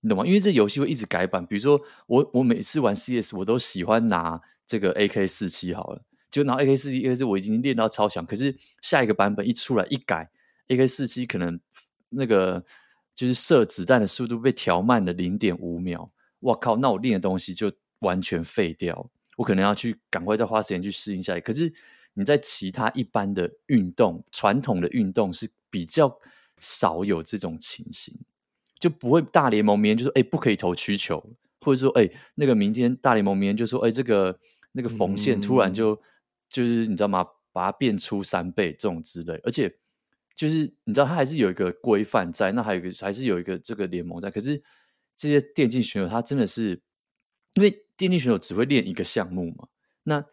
[0.00, 0.24] 你懂吗？
[0.24, 10.30] 因为这游戏会一直改版，比如说我我每次玩 CS，我都喜欢拿这个 AK 四七好了，就拿 AK 四七，AK 四我已经练到超强，可是下一个版本一出来一改
[10.68, 11.58] ，AK 四七可能
[12.10, 12.64] 那个
[13.14, 16.10] 就是射子弹的速度被调慢了零点五秒，
[16.40, 16.76] 我靠！
[16.76, 21.40] 那我练的东西就完全废掉，我可能要去赶快再花时间去适应下来。
[21.40, 21.72] 可是
[22.14, 26.18] 你在其他一般的运动，传统的运动是比较
[26.58, 28.14] 少有这种情形。
[28.78, 31.20] 就不会大联盟明天就说哎不可以投曲球，
[31.62, 34.38] 或者说哎那个明天大联盟明天就说哎这个
[34.70, 35.98] 那个缝线突然就、嗯、
[36.48, 37.26] 就是你知道吗？
[37.50, 39.74] 把它变出三倍这种之类，而且
[40.36, 44.30] 就是你知道它还是有一个规范在，那还有一个还是有一个这个联盟在。
[44.30, 44.62] 可是
[45.16, 46.80] 这些电竞选手他真的是
[47.54, 49.66] 因为电竞选手只会练一个项目嘛，
[50.04, 50.24] 那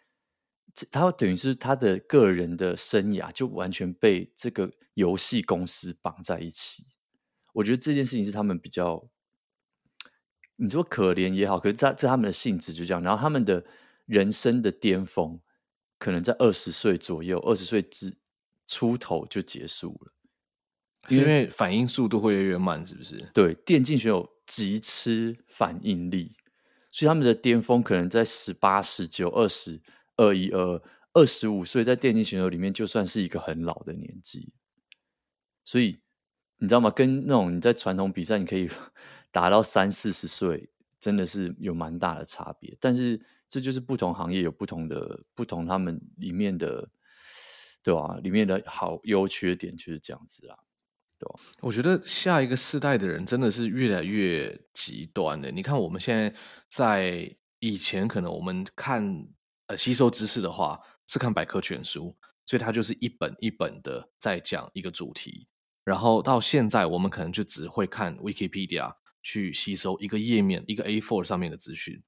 [0.91, 6.85] 他等于是他的个人的生涯就完全被这个游戏公司绑在一起。
[7.53, 9.09] 我觉得这件事情是他们比较，
[10.57, 13.01] 你说可怜也好，可是这这他们的性质就这样。
[13.01, 13.65] 然后他们的
[14.05, 15.39] 人生的巅峰
[15.97, 18.15] 可能在二十岁左右，二十岁之
[18.67, 20.11] 出头就结束了，
[21.09, 23.29] 因为反应速度会越来越慢，是不是？
[23.33, 26.35] 对，电竞选手极吃反应力，
[26.89, 29.81] 所以他们的巅峰可能在十八、十九、二十、
[30.17, 30.81] 二一、二
[31.13, 34.51] 二十五岁，在电竞选手里面就算是一个很老的年纪。
[35.63, 35.99] 所以
[36.57, 36.89] 你知道吗？
[36.89, 38.69] 跟那种你在传统比赛，你可以。
[39.35, 42.73] 达到三四十岁，真的是有蛮大的差别。
[42.79, 43.19] 但是
[43.55, 46.85] 这就是不同行业有不同的不同，他们里面的
[47.81, 48.19] 对吧？
[48.21, 50.59] 里面的好优缺点就是这样子啦，
[51.17, 51.39] 对吧？
[51.61, 55.49] 我觉得下一个世代的人真的是越来越极端的。
[55.49, 56.35] 你看我们现在
[56.67, 59.25] 在以前，可能我们看
[59.67, 60.77] 呃吸收知识的话
[61.07, 62.13] 是看百科全书，
[62.45, 65.47] 所以它就是一本一本的在讲一个主题。
[65.85, 68.93] 然后到现在，我们可能就只会看 Wikipedia。
[69.27, 71.99] 去吸收一个页面，一个 A4 上面的资讯，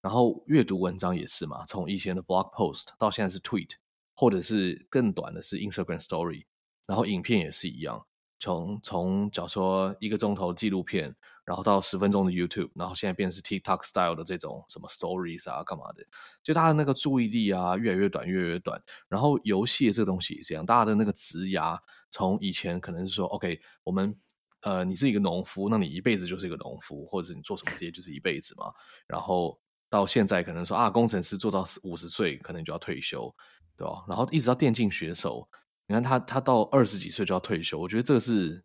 [0.00, 3.70] 然后阅读文章也是嘛，从以前的 blog post 到现在是 tweet，
[4.14, 6.44] 或者是更短的是 Instagram story，
[6.86, 8.06] 然后影片也是一样，
[8.38, 16.04] 从从假如说一个钟头纪录片，然后到十分钟的 YouTube，然后现在变成是 TikTok style 的这种什么 stories 啊，干嘛的，
[16.42, 18.80] 就大家的那个注意力啊越来越短，越来越短。
[19.08, 21.78] 然后游戏这个东西也是这样，大家的那个职涯
[22.10, 24.16] 从以前可能是说 OK 我们。
[24.62, 28.72] 呃，你是一个农夫，那你一辈子就是一个农夫，或者是你做什么职业就是一辈子嘛。
[29.06, 29.56] 然后
[29.90, 33.34] 到现在可能说啊，工程师做到五十岁可能就要退休，
[33.76, 34.04] 对吧？
[34.08, 35.48] 然后一直到电竞选手，
[35.86, 38.62] 你看他他到二十几岁就要退休，我觉得这个是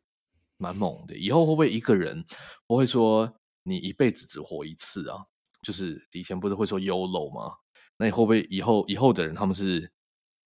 [0.58, 1.16] 蛮猛的。
[1.16, 2.26] 以后会不会一个人
[2.68, 3.32] 不会说
[3.64, 5.18] 你一辈子只活一次啊？
[5.62, 7.56] 就是以前不是会说 YOLO 吗？
[7.98, 9.92] 那你会不会以后以后的人他们是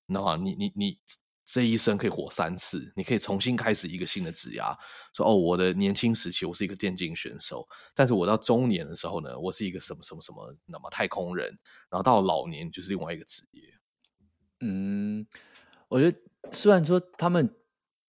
[0.05, 0.75] 那你你你。
[0.75, 0.99] 你
[1.47, 4.75] 这一生可以活三次，你可以重新开始一个新的职涯。
[5.13, 11.47] 说哦，我的年轻时期我是一个电竞选手，但是我到中年的时候呢，我是一个什么什么什么，那么太空人，
[11.89, 13.63] 然后到老年就是另外一个职业。
[14.59, 15.25] 嗯，
[15.87, 16.17] 我觉得
[16.51, 17.49] 虽然说他们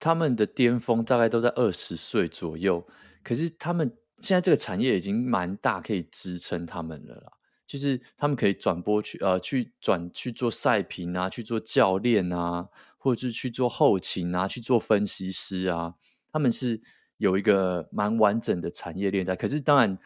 [0.00, 2.84] 他们的巅峰大概都在二十岁左右，
[3.22, 7.32] 可是他们现在这个产业已经蛮大，可以支撑他们了啦。
[7.68, 12.66] 就是他们可以转播去呃去转去做赛评啊，去做教练啊。
[12.98, 15.94] 或者是去做后勤啊，去做分析师啊，
[16.30, 16.82] 他们是
[17.16, 19.34] 有一个蛮完整的产业链在。
[19.34, 19.98] 可是当然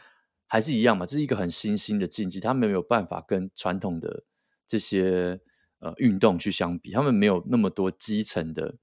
[0.47, 4.23] 还是一样嘛，这是一个很新兴的竞技，他们没有办法跟传统的
[4.67, 5.41] 这些
[5.79, 8.77] 呃运动去相比，他们没有那么多基层的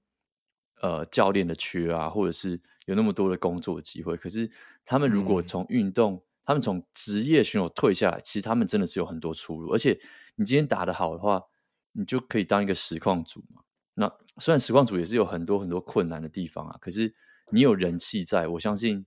[0.80, 4.16] 呃教练的缺啊，或者是有那么多的工作机会。
[4.16, 4.50] 可是
[4.84, 9.72] 他们如果从运动，嗯、他们从职业选手退下来，其实他们真的是有很多出路。
[9.72, 9.98] 而且
[10.34, 11.42] 你今天打得好的话，
[11.92, 13.62] 你就可以当一个实况组嘛。
[14.00, 17.14] 那虽然实况组也是有很多很多困难的地方啊，可是
[17.50, 19.04] 你有人气在，我相信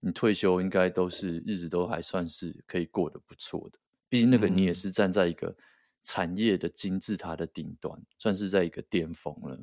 [0.00, 3.78] 你退休应该都是日子都还算是可以过得不错的。
[4.08, 5.56] 毕竟那个你也是站在一个
[6.02, 9.56] 产业的金字塔的顶端，嗯、算是在一个巅峰了，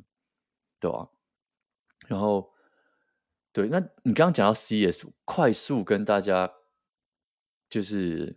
[0.80, 1.06] 对吧？
[2.08, 2.50] 然后，
[3.52, 6.50] 对，那你刚刚讲到 CS，快速跟大家
[7.68, 8.34] 就是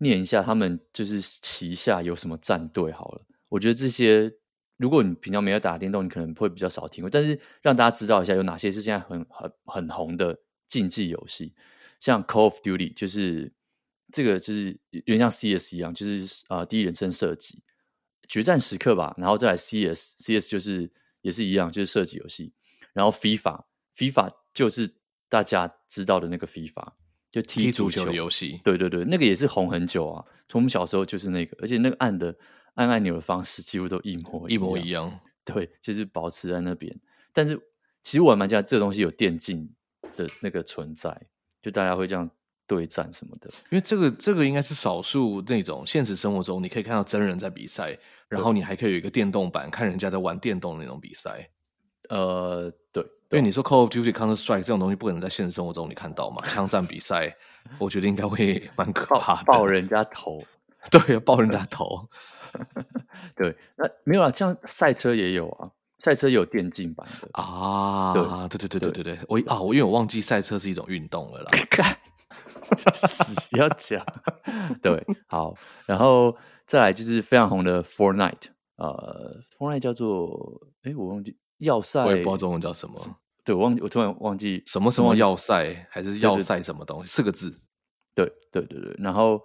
[0.00, 3.22] 念一下他们就是旗下有什么战队好了。
[3.48, 4.36] 我觉得这些。
[4.76, 7.08] 如果你平常没有打电动，你可能会比较少听过。
[7.08, 11.54] 但是让大家知道一下，有哪些是现在很很很红的竞技游戏，
[11.98, 13.50] 像 Call of Duty，就是
[14.12, 17.62] 这个就是有点像 CS 一样，就是啊、呃、第一人称射击，
[18.28, 19.14] 决战时刻吧。
[19.16, 22.52] 然后再来 CS，CS 就是也是一样，就是射击游戏。
[22.92, 24.94] 然后 FIFA，FIFA 就是
[25.30, 26.92] 大家知道的那个 FIFA，
[27.30, 28.60] 就踢足球的游戏。
[28.62, 32.36] 对对对，那个也是红很久啊，从我们小时候就是那个，而且那个按的。
[32.76, 35.12] 按按钮的方式几乎都一模一模一样，
[35.44, 36.98] 对，就是保持在那边。
[37.32, 37.60] 但是
[38.02, 39.68] 其实我还蛮觉得这个东西有电竞
[40.14, 41.14] 的那个存在，
[41.60, 42.30] 就大家会这样
[42.66, 43.50] 对战什么的。
[43.70, 47.98] 因为这个这个应该是少数那种现实生活中你可以看到真人在比赛，
[48.28, 51.50] 然后你还可以有一个电动版看人家在玩电动的那种比赛。
[52.08, 57.36] 呃，对，因为你说 Call of Duty Counter Strike 这种东西不可能在现实生活中你看到嘛，枪战比赛，
[57.78, 60.44] 我觉得应该会蛮可怕的，爆人家头，
[60.90, 62.08] 对，爆人家头。
[63.36, 68.12] 对，那没有啊，像赛车也有啊，赛车也有电竞版的啊。
[68.12, 68.22] 对，
[68.58, 71.50] 对，对，对，对，对，我啊，我因为我忘记赛车是一种运动了啦。
[72.94, 74.04] 死要讲，
[74.82, 75.54] 对， 好，
[75.86, 76.36] 然后
[76.66, 82.94] 再来就是非常红的 Fortnite，呃，Fortnite 叫做，哎，我忘记要塞，我也不知道中文叫什么。
[83.44, 87.56] 对，我忘记，我突然忘记什么什么要塞，还是要塞什么东西，四个字。
[88.14, 89.40] 对，对，对，对，然后。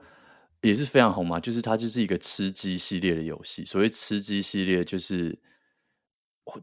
[0.61, 3.65] 也是非常红嘛，就是它就是一个吃鸡系列的游戏。
[3.65, 5.37] 所谓吃鸡系列，就是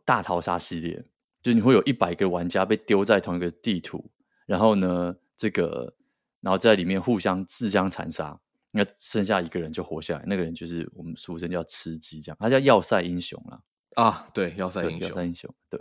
[0.04, 1.04] 大逃杀系列，
[1.42, 4.08] 就你会有一百个玩家被丢在同一个地图，
[4.46, 5.92] 然后呢，这个
[6.40, 8.38] 然后在里面互相自相残杀，
[8.72, 13.60] 那剩下一个人就活下来，那个人就是我们俗称叫吃鸡，这样，他叫要塞英雄啦。
[13.94, 15.80] 啊，对，要塞英雄，要塞英雄，对，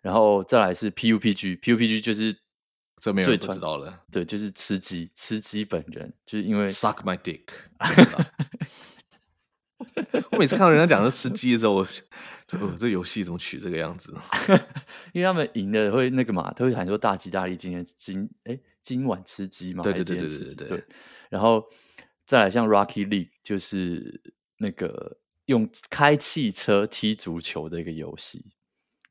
[0.00, 2.34] 然后再来是 PUPG，PUPG 就是
[3.00, 7.42] 这没有人不知道了，对，就是吃鸡，吃鸡本人就是因为 suck my dick。
[10.30, 11.88] 我每次看到人家讲是吃鸡的时候，我
[12.46, 14.14] 就哦，这游戏怎么取这个样子？
[15.12, 20.84] 因为他们赢的会那个嘛，他会喊说大吉大利，今天今哎今晚吃鸡嘛，对对对对对对，对，
[21.30, 21.64] 然后
[22.26, 24.20] 再来像 Rocky League 就是
[24.58, 25.18] 那个。
[25.48, 28.52] 用开汽车踢足球的一个游戏，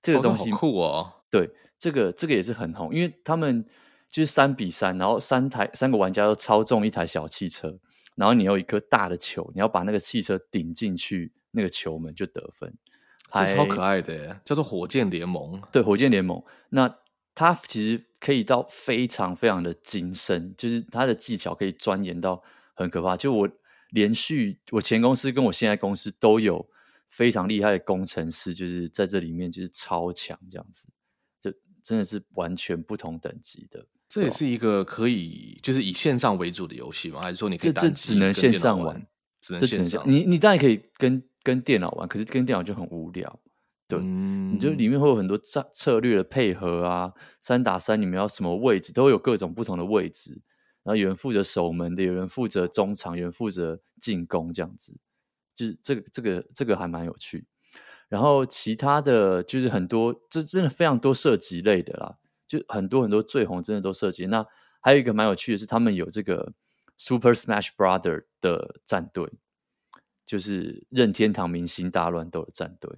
[0.03, 1.16] 这个东西、哦、酷哦。
[1.29, 3.65] 对，这个这个也是很红，因为他们
[4.09, 7.77] 就是三比三，然后三台三个玩家都操纵一台小汽车，
[8.15, 12.73] 然后你有一颗大的球，你要把那个汽车顶进去，那个球门就得分。
[13.33, 15.61] 这超可爱的，叫做火箭联盟。
[15.71, 16.43] 对，火箭联盟。
[16.69, 16.93] 那
[17.35, 22.41] 它其实可以到非常非常的精深，就是它的技巧可以钻研到
[22.73, 23.15] 很可怕。
[23.15, 23.49] 就我。
[23.91, 26.69] 连续，我前公司跟我现在公司都有
[27.07, 30.93] 非常厉害的工程师，就是在这里面就是超强这样子，就
[31.87, 33.85] 真的是完全不同等级的。
[34.09, 37.21] 这也是一个可以就是以线上为主的游戏吗？
[37.21, 39.07] 还是说你可以单这只能线上玩？
[39.39, 40.03] 只能线上。
[40.05, 43.39] 你你当然可以跟跟电脑玩，可是跟电脑就很无聊。
[43.87, 50.41] 对，嗯、你就里面会有很多策策略的配合啊，三打三，你们要什么位置，都有各种不同的位置。
[50.83, 54.97] 然后有人负责守门的，有人负责中场，有人负责进攻，这样子，
[55.55, 57.45] 就是这个这个这个还蛮有趣。
[58.09, 64.25] 然后其他的就是很多，这真的非常多涉及类的啦，就很多很多最红真的都涉及。
[64.25, 64.45] 那
[64.81, 66.53] 还有一个蛮有趣的是，他们有这个
[66.97, 69.31] Super Smash Brother 的战队，
[70.25, 72.89] 就是任天堂明星大乱斗的战队。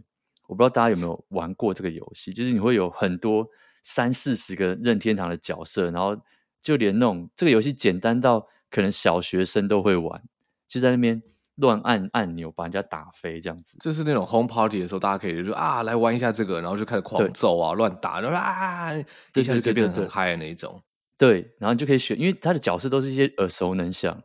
[0.48, 3.48] 我不知道大家有没有玩过这个游戏，就是你会有很多
[3.84, 6.20] 三四十个任天堂的角色，然后。
[6.62, 10.22] 就连那种这个游戏简单到可能小学生都会玩，
[10.68, 11.24] 就在那边
[11.60, 13.78] 乱按按钮把人家打飞这样子。
[13.80, 20.82] 就是那种 home party 的时候，大家可以就说啊，来玩一下这个，然后就开始狂揍啊，乱打，然后啊，一下就可以变得很嗨的那一种。
[21.18, 24.22] 对，然后就可以选，因为他的角色都是一些耳熟能详。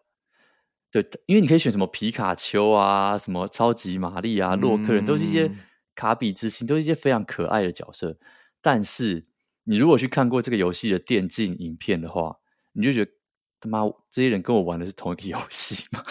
[0.91, 5.51] 对，因为你可以选什么皮卡丘啊，什么超级玛丽啊，洛克人，都是一些
[5.95, 8.19] 卡比之星，都是一些非常可爱的角色，
[8.61, 9.27] 但是。
[9.67, 12.37] 你如果去看过这个游戏的电竞影片的话，
[12.73, 13.11] 你就觉得
[13.59, 13.81] 他妈
[14.11, 16.03] 这些人跟我玩的是同一个游戏吗？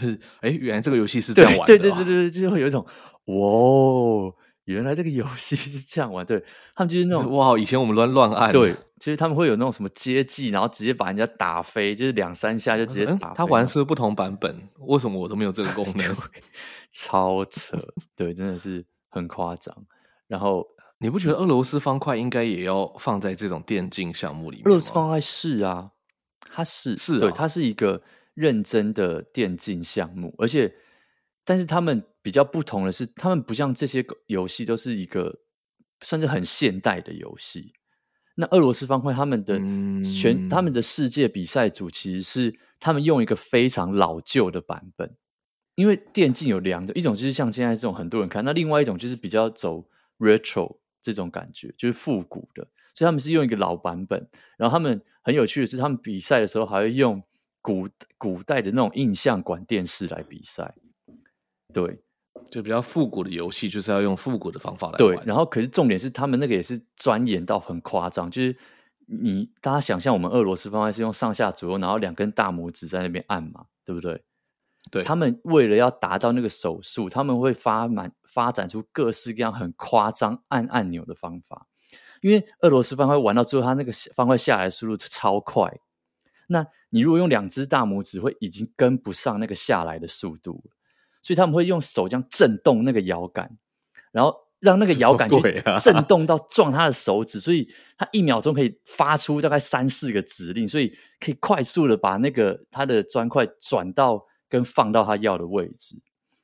[0.00, 1.66] 就是哎，原来这个游戏是这样玩的，哦。
[1.66, 2.84] 对对对对对，就会有一种
[3.26, 4.34] 哇，
[4.64, 6.24] 原来这个游戏是这样玩。
[6.24, 6.42] 对
[6.74, 8.52] 他们就是那种哇，以前我们乱乱按。
[8.52, 13.34] 对，其实他们会有那种什么接技，然后直接把人家打飞，就是两三下就直接打飞。
[13.36, 16.16] 他玩的是不同版本，为什么我都没有这个功 能？
[16.92, 17.76] 超扯，
[18.16, 19.74] 对，真的是很夸张。
[20.26, 20.66] 然后。
[20.98, 24.66] 你不觉得俄罗斯方块应该也要放在这种电竞项目里面？
[24.66, 25.90] 俄罗斯方块是啊，
[26.50, 28.00] 它是是、啊、对，它是一个
[28.34, 30.74] 认真的电竞项目，而且，
[31.44, 35.40] 但是他们比较不同的是，他们不像这些游戏都是一个
[36.00, 37.72] 算是很现代的游戏。
[38.34, 39.58] 那俄罗斯方块他们的
[40.02, 45.16] 全、嗯、他们的世界比赛组其实是他们用一个非常老旧的版本，
[45.76, 50.78] 因为电竞有两种，一种就是像现在这种很多人看，那另外一种就是比较走 retro。
[51.04, 54.26] 这种感觉就是复古的，所以他们是用一个老版本。
[54.56, 57.22] 然后他们很有趣的是，他们比赛的时候还会用
[57.64, 57.88] 古
[58.18, 60.74] 古代的那种印象管电视来比赛。
[61.72, 61.98] 对，
[62.50, 64.98] 就比较复古的游戏，就是要用复古的方法来玩。
[64.98, 68.54] 对，然后可是重点是，他们那个也是钻研到很夸张，就是
[69.06, 74.22] 你大家想象我们俄罗斯方块是用上下左右，然后两根大拇指在那边按嘛，对不对？
[74.90, 81.66] 对，他们为了要达到那个手速，他们会发满发展出各式各样很夸张按按钮的方法。
[82.20, 85.80] 因为俄罗斯方块玩到最后，它那个方块下来的速度超快。
[86.48, 90.64] 那你如果用两只大拇指，会已经跟不上那个下来的速度。
[91.20, 93.50] 所以他们会用手这样震动那个摇杆，
[94.12, 95.36] 然后让那个摇杆去
[95.82, 97.68] 震动到撞他的手指，所以
[97.98, 104.24] 他一秒钟可以发出大概三四个指令，所以可以快速的把那个他的砖块转到。
[104.46, 105.96] 跟放到他要的位置，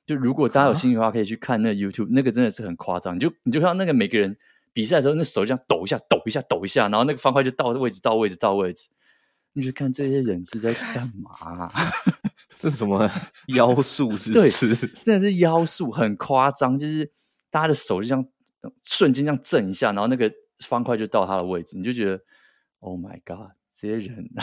[0.05, 3.15] 就如果大家有兴趣的话，可以去看那个 YouTube，那个真的是很夸张。
[3.15, 4.37] 你就你就看到那个每个人
[4.73, 8.89] 比赛的时候，那手这样抖一下、抖一下、抖一下，然后那个方块就到位置、到位置、到位置。
[9.53, 11.73] 你去看这些人是在干嘛、啊？
[12.57, 13.11] 这是什么
[13.49, 14.17] 妖术？
[14.17, 14.69] 是不是？
[14.75, 16.77] 对， 真的是妖术，很夸张。
[16.77, 17.11] 就是
[17.51, 18.25] 大家的手就这样
[18.85, 20.31] 瞬间这样震一下，然后那个
[20.61, 22.21] 方块就到他的位置，你就觉得
[22.81, 24.29] Oh my God，这些人。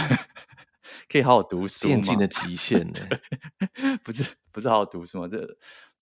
[1.10, 1.86] 可以好好读书。
[1.86, 3.97] 电竞的极限呢？
[4.03, 5.28] 不是不是好好读书吗？
[5.28, 5.38] 这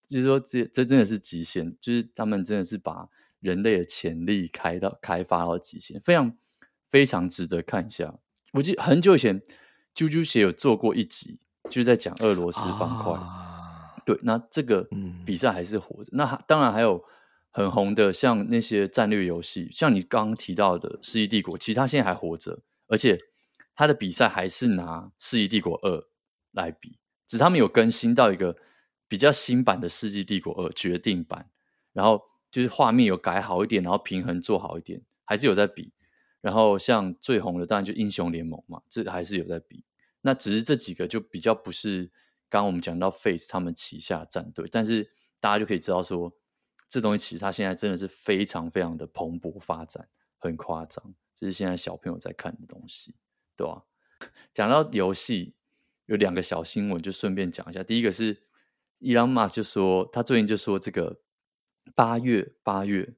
[0.08, 6.38] 就是说这这真的是极限，就是他们真的是把人类的潜力开到开发到极限，非常
[6.88, 8.20] 非常值得看一下。
[8.56, 9.40] 我记得很久以前，
[9.94, 13.14] 啾啾鞋有做过一集，就是在讲俄罗斯方块。
[13.14, 14.88] 啊、对，那这个
[15.26, 16.10] 比赛还是活着。
[16.14, 17.04] 嗯、那当然还有。
[17.58, 23.18] 很红的，像那些战略游戏，像你刚刚提到的《世纪帝国》，其实他现在还活着，而且
[23.74, 26.00] 他的比赛还是拿《世纪帝国二》
[26.52, 28.58] 来比，只是他们有更新到一个
[29.08, 31.50] 比较新版的《世纪帝国二》决定版，
[31.94, 35.94] 然后就是画面有改好一点，然后平衡做好一点，还是有在比。
[36.46, 39.84] 然后像最红的当然就《英雄联盟》嘛，这还是有在比。
[40.22, 42.04] 那只是这几个就比较不是
[42.50, 46.32] 刚刚我们讲到 Face 他们旗下战队，但是大家就可以知道说。
[46.88, 51.16] 这东西其实它现在真的是非常非常的蓬勃发展，很夸张。
[51.34, 53.16] 这是现在小朋友在看的东西，
[53.58, 53.84] 对吧？
[54.54, 55.56] 讲到游戏，
[56.06, 57.84] 有两个小新闻，就顺便讲一下。
[57.84, 58.44] 第一个是
[59.00, 61.20] 伊朗马就说，他最近就说这个
[61.96, 63.16] 八月八月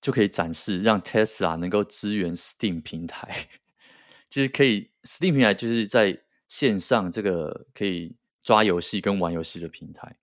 [0.00, 3.48] 就可以展示，让 Tesla 能够支援 Steam 平台，
[4.30, 10.16] 就是可以 Steam 平台就是在线上这个可以抓游戏跟玩游戏的平台。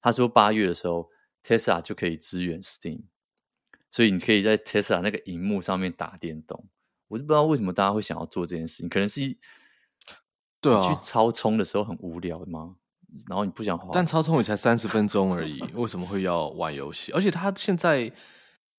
[0.00, 1.10] 他说八月的时候。
[1.42, 3.00] Tesla 就可以支援 Steam，
[3.90, 6.68] 所以你可以在 Tesla 那个荧幕上面打电动。
[7.08, 9.34] 我就不知道为什么大家会想要做这件事情，可能是
[10.60, 12.76] 对啊，去超充的时候很无聊吗？
[13.26, 17.10] 然后你不想花，但超充也才三十分钟而已，为什么会要玩游戏？
[17.12, 18.12] 而且他现在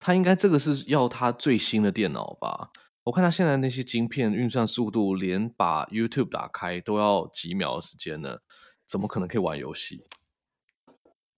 [0.02, 2.68] 他应该这个是要他最新的电脑吧？
[3.04, 8.40] 我看他现在那些晶片运算速度，连把 YouTube 打开都要几秒的时间呢，
[8.86, 10.04] 怎么可能可以玩游戏？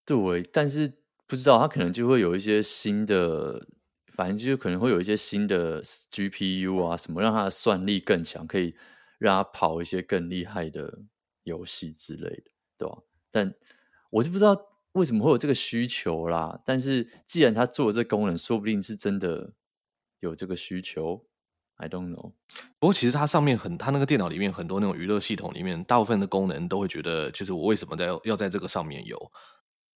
[0.03, 0.97] 对，但是。
[1.25, 3.65] 不知道，他可能就会有一些新的，
[4.07, 8.75] 反正就可能会有一些新的 GPU 啊什么，让它的算力更强，可以
[9.17, 10.99] 让它跑一些更厉害的
[11.43, 12.97] 游戏之类的，对吧？
[13.31, 13.51] 但
[14.11, 14.53] 我就不知道
[14.93, 16.59] 为什么会有这个需求啦。
[16.65, 19.53] 但是既然他做了这功能，说不定是真的
[20.21, 21.23] 有这个需求
[21.75, 22.31] ，I don't know。
[22.79, 29.31] 不过其实它上面很，它那个电脑里面很多那种娱乐系统里面，大部分的功能都会觉得，就是我为什么在要在这个上面有。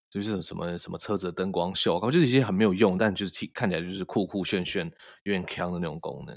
[0.10, 4.90] 就是什么什么车子的灯光秀，感觉就是一些很没有用，但就是看起来就是酷酷炫炫、
[5.24, 6.34] 有点强的那种功能。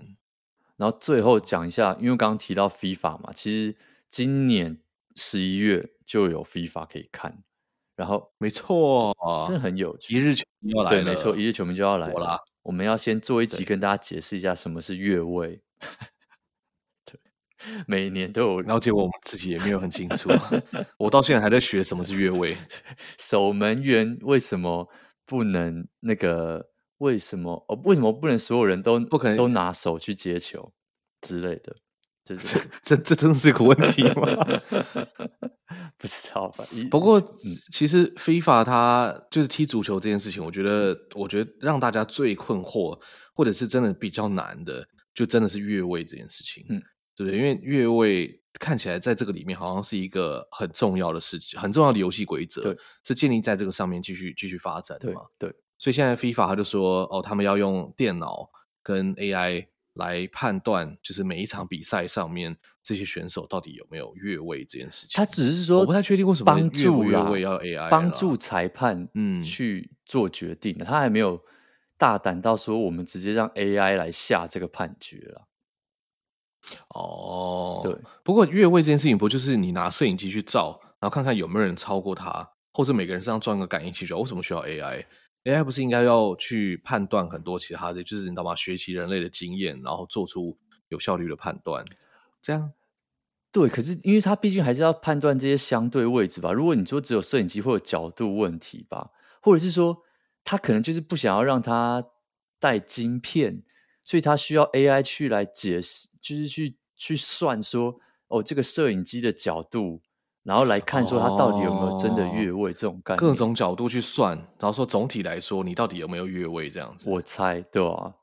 [0.76, 3.76] 然后最后讲一下，因为刚刚提到 FIFA 嘛，其实
[4.10, 4.80] 今年
[5.14, 7.44] 十一月就有 FIFA 可以看。
[8.00, 9.14] 然后没错，
[9.46, 10.96] 真的很有趣，一日球迷要来了。
[10.96, 12.38] 对，没错，一日球迷就要来了。
[12.62, 15.60] 我们要先做一集跟大家解释一下什么是越位。
[17.86, 20.30] 每年都有，了解我们自己也没有很清楚。
[20.96, 22.56] 我到现在还在学什么是越位。
[23.20, 24.88] 守门员为什么
[25.26, 26.70] 不能那个？
[27.00, 27.78] 为什么哦？
[27.84, 30.72] 为什么不能所有人都不可能都拿手去接球
[31.20, 31.76] 之类的？
[32.24, 34.26] 就是这这真的是个问题吗？
[35.98, 36.64] 不知道吧。
[36.90, 42.98] 不过、嗯、其实 FIFA 它就是踢足球这件事情，我觉得我觉得让大家最困惑，
[43.34, 46.64] 或者是真的比较难的，就真的是越位这件事情。
[46.68, 46.82] 嗯。
[47.16, 55.20] 对不对，因为越位看起来在这个里面好像是一个很重要的事情，很重要的游戏规则，是建立在这个上面继续继续发展的嘛？
[55.38, 58.48] 对，所以现在 FIFA 他就说，哦，他们要用电脑
[58.82, 59.66] 跟 AI
[60.00, 65.10] 来判断，就是每一场比赛上面这些选手到底有没有越位这件事情。
[65.14, 71.40] 他只是说，我不太确定为什么帮助越位要 AI，帮助裁判嗯去做决定，嗯，他还没有
[71.98, 75.46] 大胆到说我们直接让 AI 来下这个判决了。
[76.88, 77.96] 哦，对。
[78.22, 84.22] 不过越位这件事情，不就是你拿摄影机去照，然后看看有没有人超过他，或者每个人身上装个感应器就好？
[84.22, 84.60] 为什么需要
[85.44, 88.54] AI 不是应该要去判断很多其他的，就是你知道吗？
[88.54, 91.84] 学习人类的经验，然后做出有效率的判断。
[92.42, 92.72] 这样，
[93.50, 93.68] 对。
[93.68, 96.52] 可是因为他毕竟还是要判断这些相对位置吧？
[96.52, 99.10] 如果你说只有摄影机或者角度问题吧，
[99.40, 100.02] 或者是说
[100.44, 102.04] 他可能就是不想要让他
[102.58, 103.62] 带晶片，
[104.04, 106.08] 所以他需要 AI 去来解释。
[106.20, 110.02] 就是去去算说哦，这个摄影机的角度，
[110.42, 117.10] 然后来看说它到底有没有真的越位这种概念，各种角度去算，然后说总体来说你到底有没有越位这样子。
[117.10, 118.14] 我猜对啊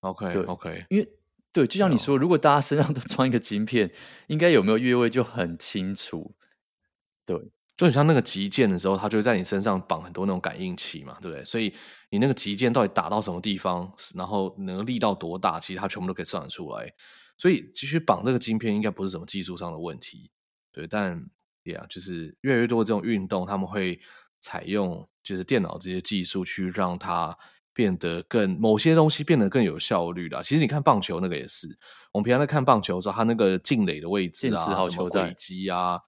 [0.00, 1.08] ，OK 对 OK，因为
[1.52, 3.90] 对，就像你说，如果大家身上都 装一个晶片，
[4.26, 6.34] 应该有没有越位就很清楚。
[7.26, 7.36] 对，
[7.76, 11.44] 就很像那个击剑的时候，它就会在你身上绑很多那种感应器嘛，对不对？
[11.44, 11.74] 所以
[12.10, 16.90] 你那个击剑到底打到什么地方，然后能力到多大，其实它全部都可以算得出来。
[17.36, 20.30] 所以继续绑这个晶片应该不是什么技术上的问题，
[20.72, 21.20] 对，但也、
[21.64, 24.00] yeah, 就是越来越多的这种运动，他们会
[24.40, 27.36] 采用就是电脑这些技术去让它
[27.72, 30.42] 变得更某些东西变得更有效率啦。
[30.42, 31.68] 其实你看棒球那个也是，
[32.12, 35.98] 我们平常在看棒球的时候，它那个进垒的位置啊，什么轨迹啊，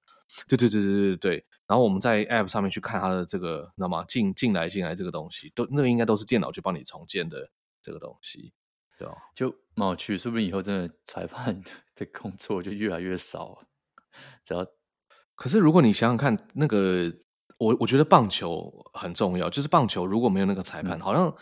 [0.49, 1.47] 对对对对对对。
[1.67, 4.05] 然后我们在 App 上面去看它的这个，知道吗？
[4.07, 7.49] 进进来进来这个东西，都那个应该都是电脑去帮你重建的
[7.81, 8.53] 这个东西，
[8.99, 9.15] 对吧？
[9.35, 11.59] 就蛮有趣，说不定以后真的裁判
[11.97, 13.59] 的工作就越来越少。
[14.45, 14.67] 只要，
[15.35, 17.13] 可是如果你想想看，那个
[17.59, 21.35] 我我觉得棒球很重要，就是棒球如果没有那个裁判，嗯、好像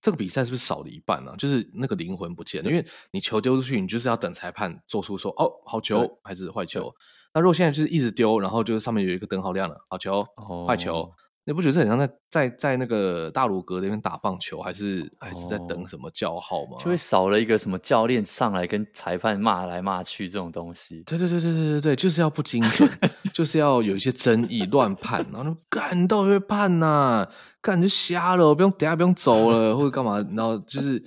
[0.00, 1.36] 这个比赛是不是少了一半呢、啊？
[1.36, 6.92] 就是那个灵魂不见了，因为你球丢出去，你就是要等裁判做出说哦，好球还是坏球。
[7.32, 10.26] 那如果现在就是一直丢，然后就是上面有一个灯号亮了，好球，
[10.66, 11.10] 坏球。
[11.50, 16.76] 哦你不觉得这很像在在在那个大鲁阁那边打棒球，还是还是在等什么叫号吗？
[16.78, 21.02] 就会少了一个什么教练上来跟裁判骂来骂去这种东西。
[21.04, 22.88] 对对对对对对对，就是要不精准，
[23.34, 27.28] 就是要有一些争议乱判，然后干你到底会判呐、啊？
[27.60, 30.24] 干就瞎了，不用等下不用走了，或者干嘛？
[30.36, 31.02] 然后就是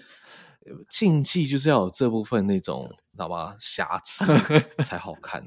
[0.90, 3.56] 竞技就是要有这部分那种，知道吧？
[3.62, 4.26] 瑕疵
[4.84, 5.42] 才好看。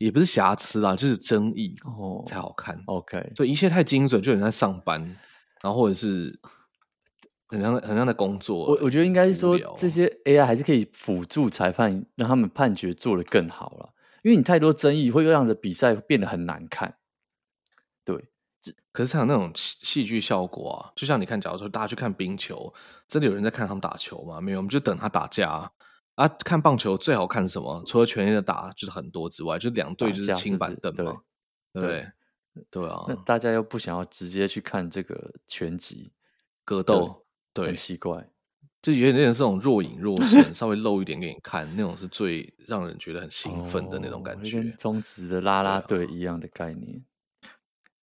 [0.00, 2.82] 也不是瑕疵啦，就是争议哦才好看。
[2.86, 4.98] OK，所以一切太精准，就很像在上班，
[5.60, 6.40] 然后或者是
[7.48, 8.56] 很像很像在工作。
[8.64, 13.90] 我我觉得应该是说，这些 AI 还是可以辅助裁判，让他们判决做得更好了。
[14.22, 16.96] 因为你太多争议，会让的比赛变得很难看。
[18.02, 18.16] 对，
[18.92, 22.72] 可是像那种戏剧效果啊，就像你看，假如说大家去看冰球，
[23.06, 24.40] 真的有人在看他们打球吗？
[24.40, 25.50] 没有，我们就等他打架。
[25.50, 25.70] 啊，
[26.28, 27.82] 看棒球最好看什么？
[27.86, 31.20] 除了全力的打就是很多之外，就两队就是青板凳嘛，
[31.72, 32.12] 对对，
[32.70, 33.04] 对啊。
[33.08, 36.12] 那大家又不想要直接去看这个拳击
[36.64, 38.28] 格斗，对，很奇怪，
[38.82, 47.04] 就有点那种这种若隐若现，稍微露一点给你看，那种是最让人觉得很兴奋的那种感觉，跟中职的啦啦队一样的概念。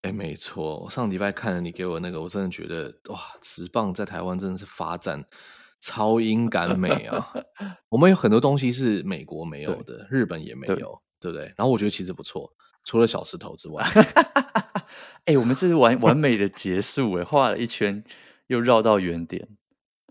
[0.03, 5.25] 哎，没错，我上礼拜看了你给我那个，我真的觉得哇，直棒在台湾真的是发展。
[5.81, 7.33] 超英赶美啊！
[7.89, 10.74] 我们有很多东西是美国没有的，日本也没有，
[11.20, 11.45] 对，对不对？
[11.57, 12.51] 然后我觉得其实不错，
[12.85, 13.85] 除了小石头之外。
[15.27, 18.03] 哎、欸，我们这是完完美的结束哎，画了一圈
[18.47, 19.49] 又绕到原点，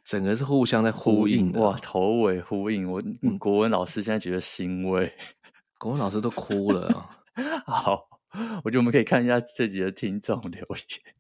[0.04, 2.92] 整个是互相在呼应，呼应哇，头尾呼应。
[2.92, 3.02] 我
[3.40, 5.12] 国文老师现在觉得欣慰，
[5.80, 7.10] 国文老师都哭了。
[7.66, 8.06] 好，
[8.64, 11.16] 我觉得我们可以看一下这集的听众留言。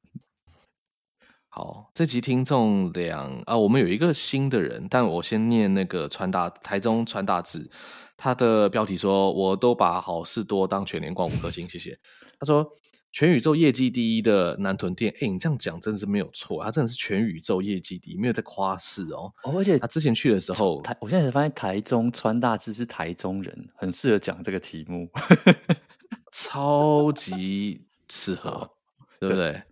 [1.57, 7.71] 好，这集听众两啊，我们有一个新的人，但我先念那个传达台中传达志，
[8.17, 11.97] 他的标题说，我都把好事多当全年冠五颗星，谢谢。
[12.37, 12.69] 他说
[13.13, 19.31] 全宇宙业绩第一的南屯店，哎，你这样讲真的是没有错，他真的是全宇宙业绩第一，没有在夸饰哦。
[19.43, 25.09] 哦，而且他之前去的时候，台，我现在才发现台中传达志是台中人，很适合讲这个题目，
[26.33, 28.69] 超级适合，
[29.21, 29.63] 对不对？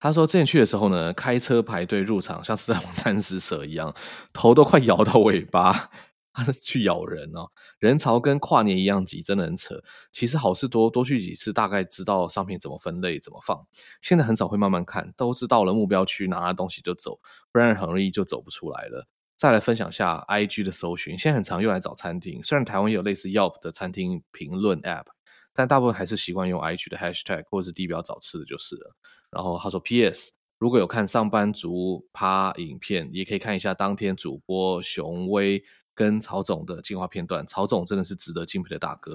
[0.00, 3.94] 他说：“之前去的时候呢，开车排队入场，像是在玩贪食蛇一样，
[4.32, 5.90] 头都快摇到尾巴，
[6.32, 7.48] 他是去咬人哦。
[7.78, 9.82] 人潮跟跨年一样挤，真的很扯。
[10.10, 13.66] 其实好事多多去几次，大概知道商品怎么分类、怎么放。
[14.00, 17.20] 现在很少会慢慢看，都知道了目标区拿了东西就走，
[17.52, 19.06] 不然很容易就走不出来了。
[19.36, 22.42] 再来分享下 IG 的搜寻，现在很常用来找餐厅。
[22.42, 25.06] 虽然台湾有类似 Yelp 的餐厅评论 App，
[25.52, 28.96] 但大部分还是习惯用 IG 的 Hashtag 或者是地标找吃的就是了。”
[29.30, 30.32] 然后他说：“P.S.
[30.58, 35.62] 如果有看上班族趴影片，也可以看一下当天主播熊威
[35.94, 37.46] 跟曹总的精华片段。
[37.46, 39.14] 曹总真的是值得敬佩的大哥。”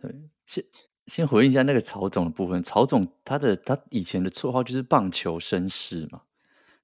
[0.00, 0.14] 对，
[0.46, 0.64] 先
[1.06, 2.62] 先回应一下那个曹总的部分。
[2.62, 6.22] 曹总他的他以前的绰号就是棒球绅士嘛，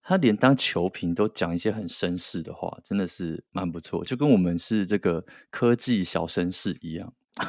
[0.03, 7.13] 他连当球评都讲一些很绅士的话，真的是蛮不错，就跟我们是这个科技小绅士一样。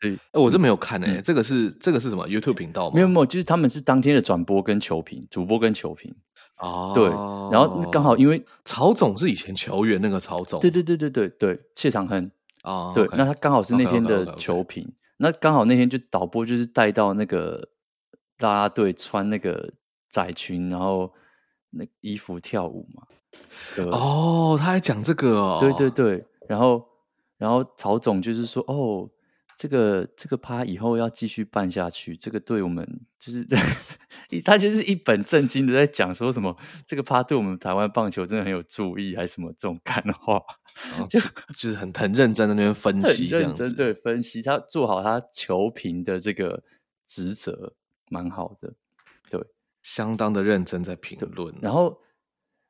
[0.00, 2.94] 对，所以我是没有看诶、欸嗯，这个是这个是什么 YouTube 频道吗？
[2.94, 6.14] 没有没有，就是他们是当天的转播跟球评，主播跟球评
[6.58, 6.92] 哦。
[6.94, 7.04] 对，
[7.50, 12.30] 然后刚好因为曹总是以前球员那个曹总，对对对对对对，谢长亨
[12.62, 17.68] 啊，对，那他刚好是那天的球评，那刚好那天就导播就是带到那个
[18.38, 19.72] 啦啦队穿那个
[20.10, 21.12] 窄裙，然后
[21.70, 23.04] 那衣服跳舞嘛。
[23.90, 26.88] 哦，他还讲这个哦，对对对，然后。
[27.38, 29.10] 然后曹总就是说：“哦，
[29.58, 32.86] 这个这个趴以后要继续办下去，这个对我们
[33.18, 33.44] 就是，
[34.46, 36.56] 他就是一本正经的在讲说什么，
[36.86, 40.40] 这个趴对我们台湾棒球真的很有注意，还是什么这种干话，
[41.10, 41.18] 就
[41.56, 43.68] 就是很很认真的那边分析， 这样子。
[43.72, 46.62] 对分析，他做好他球评的这个
[47.08, 47.72] 职责，
[48.08, 48.72] 蛮好的，
[49.28, 49.44] 对，
[49.82, 51.52] 相当的认真在评论。
[51.60, 51.98] 然后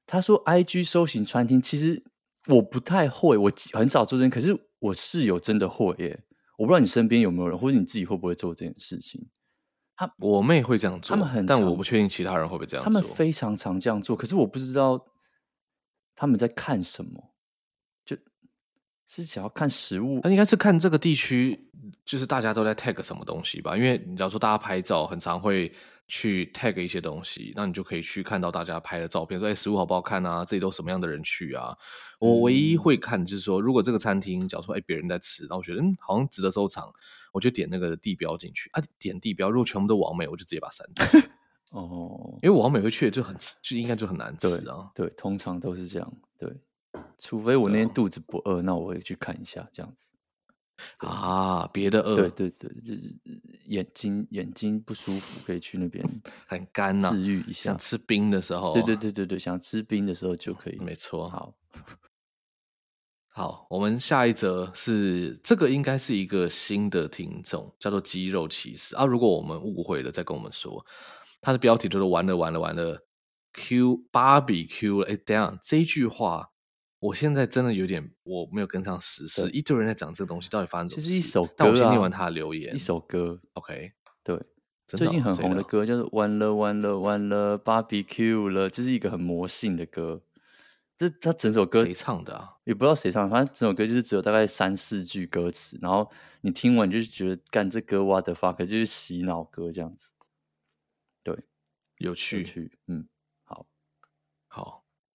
[0.06, 2.02] 他说，IG 搜寻餐厅其实。”
[2.48, 6.24] 我不太会，我很少做这件，可是我室友真的会耶。
[6.58, 9.28] 我不知道你身边有没有人，或者你自己会不会做这件事情。
[9.94, 12.84] 他我妹会这样做，他们很，但我不确定其他人会不会这样做。
[12.84, 15.06] 他们非常常这样做，可是我不知道
[16.16, 17.31] 他们在看什么，就
[19.14, 20.20] 是想要看食物。
[20.22, 21.68] 那应该是看这个地区，
[22.04, 23.76] 就是大家都在 tag 什么东西吧？
[23.76, 25.70] 因为你假如说大家拍照，很常会
[26.08, 30.44] 去 tag 一些东西，那你就可以去看到大家拍的照片，说哎，食物好不好看啊？
[30.44, 31.76] 这里都什么样的人去啊？
[32.18, 36.92] 我唯一会看就是说，如果这个餐厅假如说哎别人在吃，然后我觉得嗯好像值得收藏。
[37.32, 41.06] 我就点那个地标进去啊，点地标，如果全部都完美，我就直接把它删掉。
[41.72, 44.90] 哦，因为完美会去就很，就应该就很难吃啊。
[44.94, 46.12] 对，对，通常都是这样。
[46.38, 46.52] 对，
[47.18, 50.12] 除非我那天肚子不饿，那我会去看一下这样子。
[50.98, 52.16] 啊，别的饿？
[52.16, 53.16] 对对对，就是
[53.66, 56.04] 眼睛眼睛不舒服，可以去那边
[56.48, 57.70] 很干呐，治愈一下。
[57.70, 60.78] 想吃冰的时候，对对对对对，想吃冰的时候就可以。
[60.78, 61.54] 没错，好。
[63.34, 69.06] 好，我们下一则是这个，应该是一个新的听众，叫做肌肉骑士啊。
[69.06, 70.84] 如果我们误会了，再跟我们说。
[71.40, 73.06] 他的标题就是完了完了完了
[73.54, 75.08] ，Q 芭比 Q 了。
[75.08, 76.50] 哎，等下这句话，
[77.02, 81.02] 我现在真的有点我没有跟上时事，一堆人在讲这个东西，到底发生什么？
[81.02, 83.40] 就是一首歌，但我先念完他的留言，一首歌。
[83.54, 83.90] OK，
[84.22, 84.40] 对，
[84.86, 90.22] 最近很红的歌叫做完了完了完了芭比 Q 了，就是一个很魔性的歌。
[90.96, 92.50] 这他整首歌谁唱的啊？
[92.62, 96.08] 也不知道谁唱的，反正整首歌就是只有大概三四句歌词，然后
[96.42, 100.10] 你听完就觉得，干这歌 what the fuck，就是洗脑歌这样子。
[101.24, 101.36] 对，
[101.96, 103.08] 有趣，有趣，嗯，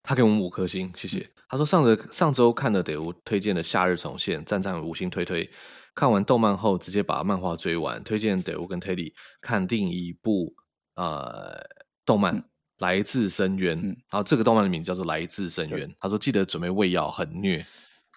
[0.07, 1.19] 他给我们五颗星，谢谢。
[1.19, 5.49] 嗯、他说上个上周看了德屋推荐的《夏日重现》，赞赞五星推推。
[5.93, 10.55] 看完动漫后，直接把漫画追完，推荐德屋跟 Teddy 看另一部
[10.95, 11.61] 呃
[12.05, 12.37] 动漫。
[12.37, 12.43] 嗯
[12.77, 13.75] 来自深渊，
[14.07, 15.89] 然后这个动漫的名字叫做《来自深渊》。
[15.99, 17.65] 他说：“记得准备喂药，很虐。”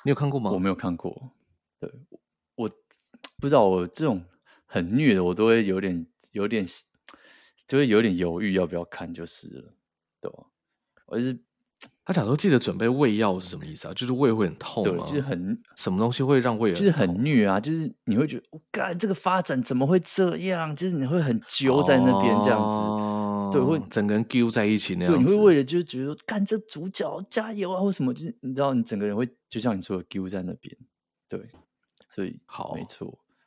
[0.05, 0.51] 你有看过吗？
[0.51, 1.33] 我没有看过。
[1.81, 1.91] 对，
[2.57, 2.69] 我
[3.39, 4.23] 不知道，我这种
[4.67, 6.67] 很虐的，我都会有点、有点，
[7.67, 9.75] 就会有点犹豫要不要看，就是了。
[10.21, 10.45] 对吧？
[11.07, 11.43] 我就是
[12.05, 13.95] 他假如说记得准备胃药是什么意思啊？
[13.95, 15.07] 就是胃会很痛吗？
[15.07, 17.61] 就是很什么东西会让胃就是很虐啊？
[17.61, 20.75] 就是你会觉得，我干这个发展怎么会这样？
[20.75, 22.75] 就是你会很揪在那边这样子。
[22.75, 25.13] 哦对，会整个人揪在一起那样。
[25.13, 30.77] 对，你会为了就是觉得干这主角加油啊，或什么，就是你知道，你整个人会就像你说的揪在那边。
[31.29, 31.51] 对，
[32.09, 33.07] 所以好，没错。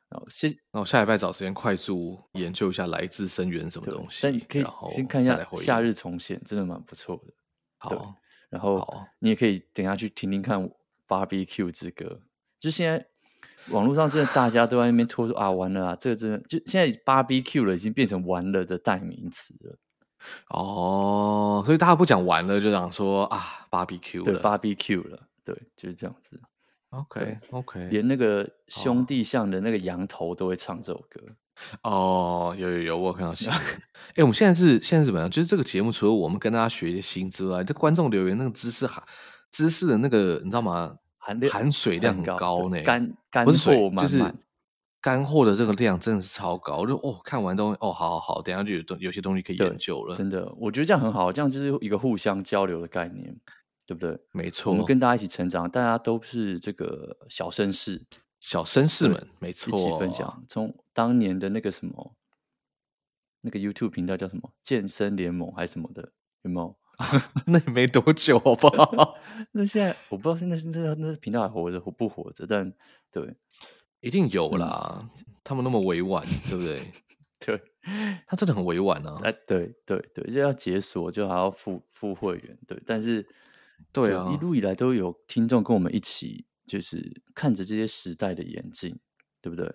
[0.10, 4.20] 然后先，然后下礼拜找时间快速研究一下来自深渊什么东西。
[4.24, 7.34] 但你可以先看一下《夏日重现》，真的蛮不错的。
[7.78, 8.16] 好，
[8.54, 8.88] 然后
[9.18, 10.64] 你也可以等下去听听看
[11.08, 12.06] 《Barbecue 之歌》，
[12.60, 13.06] 就现在。
[13.70, 19.78] 网络上真的大家都在那边拖说啊，完了啊，这个真的就现在 Barbecue 了，已经变成完了的代名词了。
[20.50, 26.38] 哦，所以大家不讲完了，就讲说啊，Barbecue 了 Barbecue 了，对，就是这样子。
[26.90, 31.22] OK OK，连那个兄弟像的那个羊头都会唱这首歌。
[31.84, 33.58] 哦，有有有，我有看到新闻。
[34.16, 35.30] 哎，我们现在是现在是怎么样？
[35.30, 39.04] 就是这个节目除了我们跟大家学一些新之外，这观众留言那个知识哈，
[39.52, 40.96] 知识的那个你知道吗？
[41.18, 43.54] 含含水量很高呢，干干货
[44.02, 44.34] 就是
[45.00, 46.86] 干货的这个量真的是超高。
[46.86, 50.14] 就哦，看完东西哦，好好好，等下就有东有些东西可以研究了。
[50.16, 53.34] 真的，我觉得这样很好，这样就是一个互相交流的概念，
[53.88, 54.20] 对不对？
[54.34, 58.02] 没错，我们跟大家一起成长，大家都是这个小绅士，
[58.46, 60.44] 小绅士们，没错，一起分享。
[60.50, 62.14] 从当年的那个什么，
[63.40, 66.78] 那个 YouTube 频道叫什么健身联盟还是什么的，有没有？
[67.48, 69.16] 那也没多久，好不好？
[69.54, 72.70] 那现在我不知道现在那那频道还活着活不活着，但
[73.14, 73.34] 对，
[74.02, 75.00] 一定有啦。
[75.02, 76.92] 嗯、他们那么委婉，对不对？
[77.40, 77.62] 对，
[78.28, 79.22] 他真的很委婉啊。
[79.24, 82.58] 哎，对对对，就要解锁，就还要付付会员。
[82.68, 83.26] 对，但是
[83.94, 88.98] 对啊，一路以来都有听众跟我们一起，就是看着这些时代的眼镜，
[89.42, 89.74] 对不对？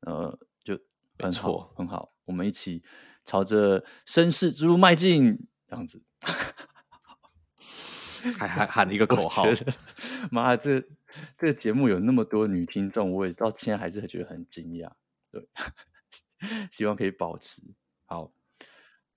[0.00, 0.78] 呃，就
[1.18, 2.82] 很好，很好，我们一起
[3.24, 5.38] 朝着绅士之路迈进。
[5.68, 6.00] 这样子，
[8.38, 9.44] 还还喊了一个 口号。
[10.30, 10.80] 妈，这
[11.36, 14.92] 这个节目有那么多女听众，我也到现在还是觉得很惊讶。
[15.32, 15.48] 对，
[16.70, 17.60] 希望可以保持。
[18.04, 18.32] 好，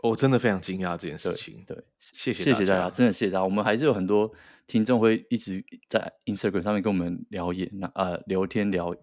[0.04, 1.64] 我真的非常惊讶这件事情。
[1.68, 3.44] 对，对谢谢谢谢大家，真的谢谢大家。
[3.44, 4.32] 我们还是有很多
[4.68, 8.96] 听众会一直在 Instagram 上面跟我们聊言，呃，聊天聊。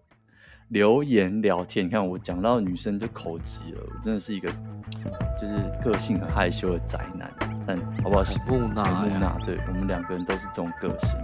[0.69, 4.51] 留言聊天，你看我讲到女生就口急了，我真的是一个
[5.39, 7.33] 就是个性很害羞的宅男，
[7.65, 8.21] 但好不好？
[8.45, 11.17] 木讷，木讷，对，我们两个人都是这种个性。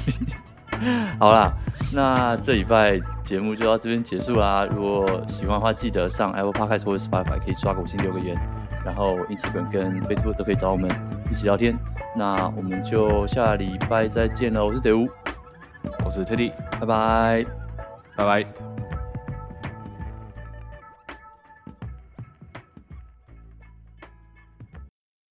[1.20, 1.52] 好啦，
[1.92, 4.64] 那这礼拜节目就到这边结束啦。
[4.70, 8.36] 如果喜欢的话，记得上 Apple Podcast 或者 Spotify 可以刷个五星留个言，
[8.84, 10.88] 然后 Instagram 跟 Facebook 都可以找我们
[11.28, 11.76] 一起聊天。
[12.14, 15.08] 那我们就下礼拜再见了，我是德乌，
[16.04, 17.44] 我是 Teddy，拜拜。
[18.16, 18.75] 拜拜。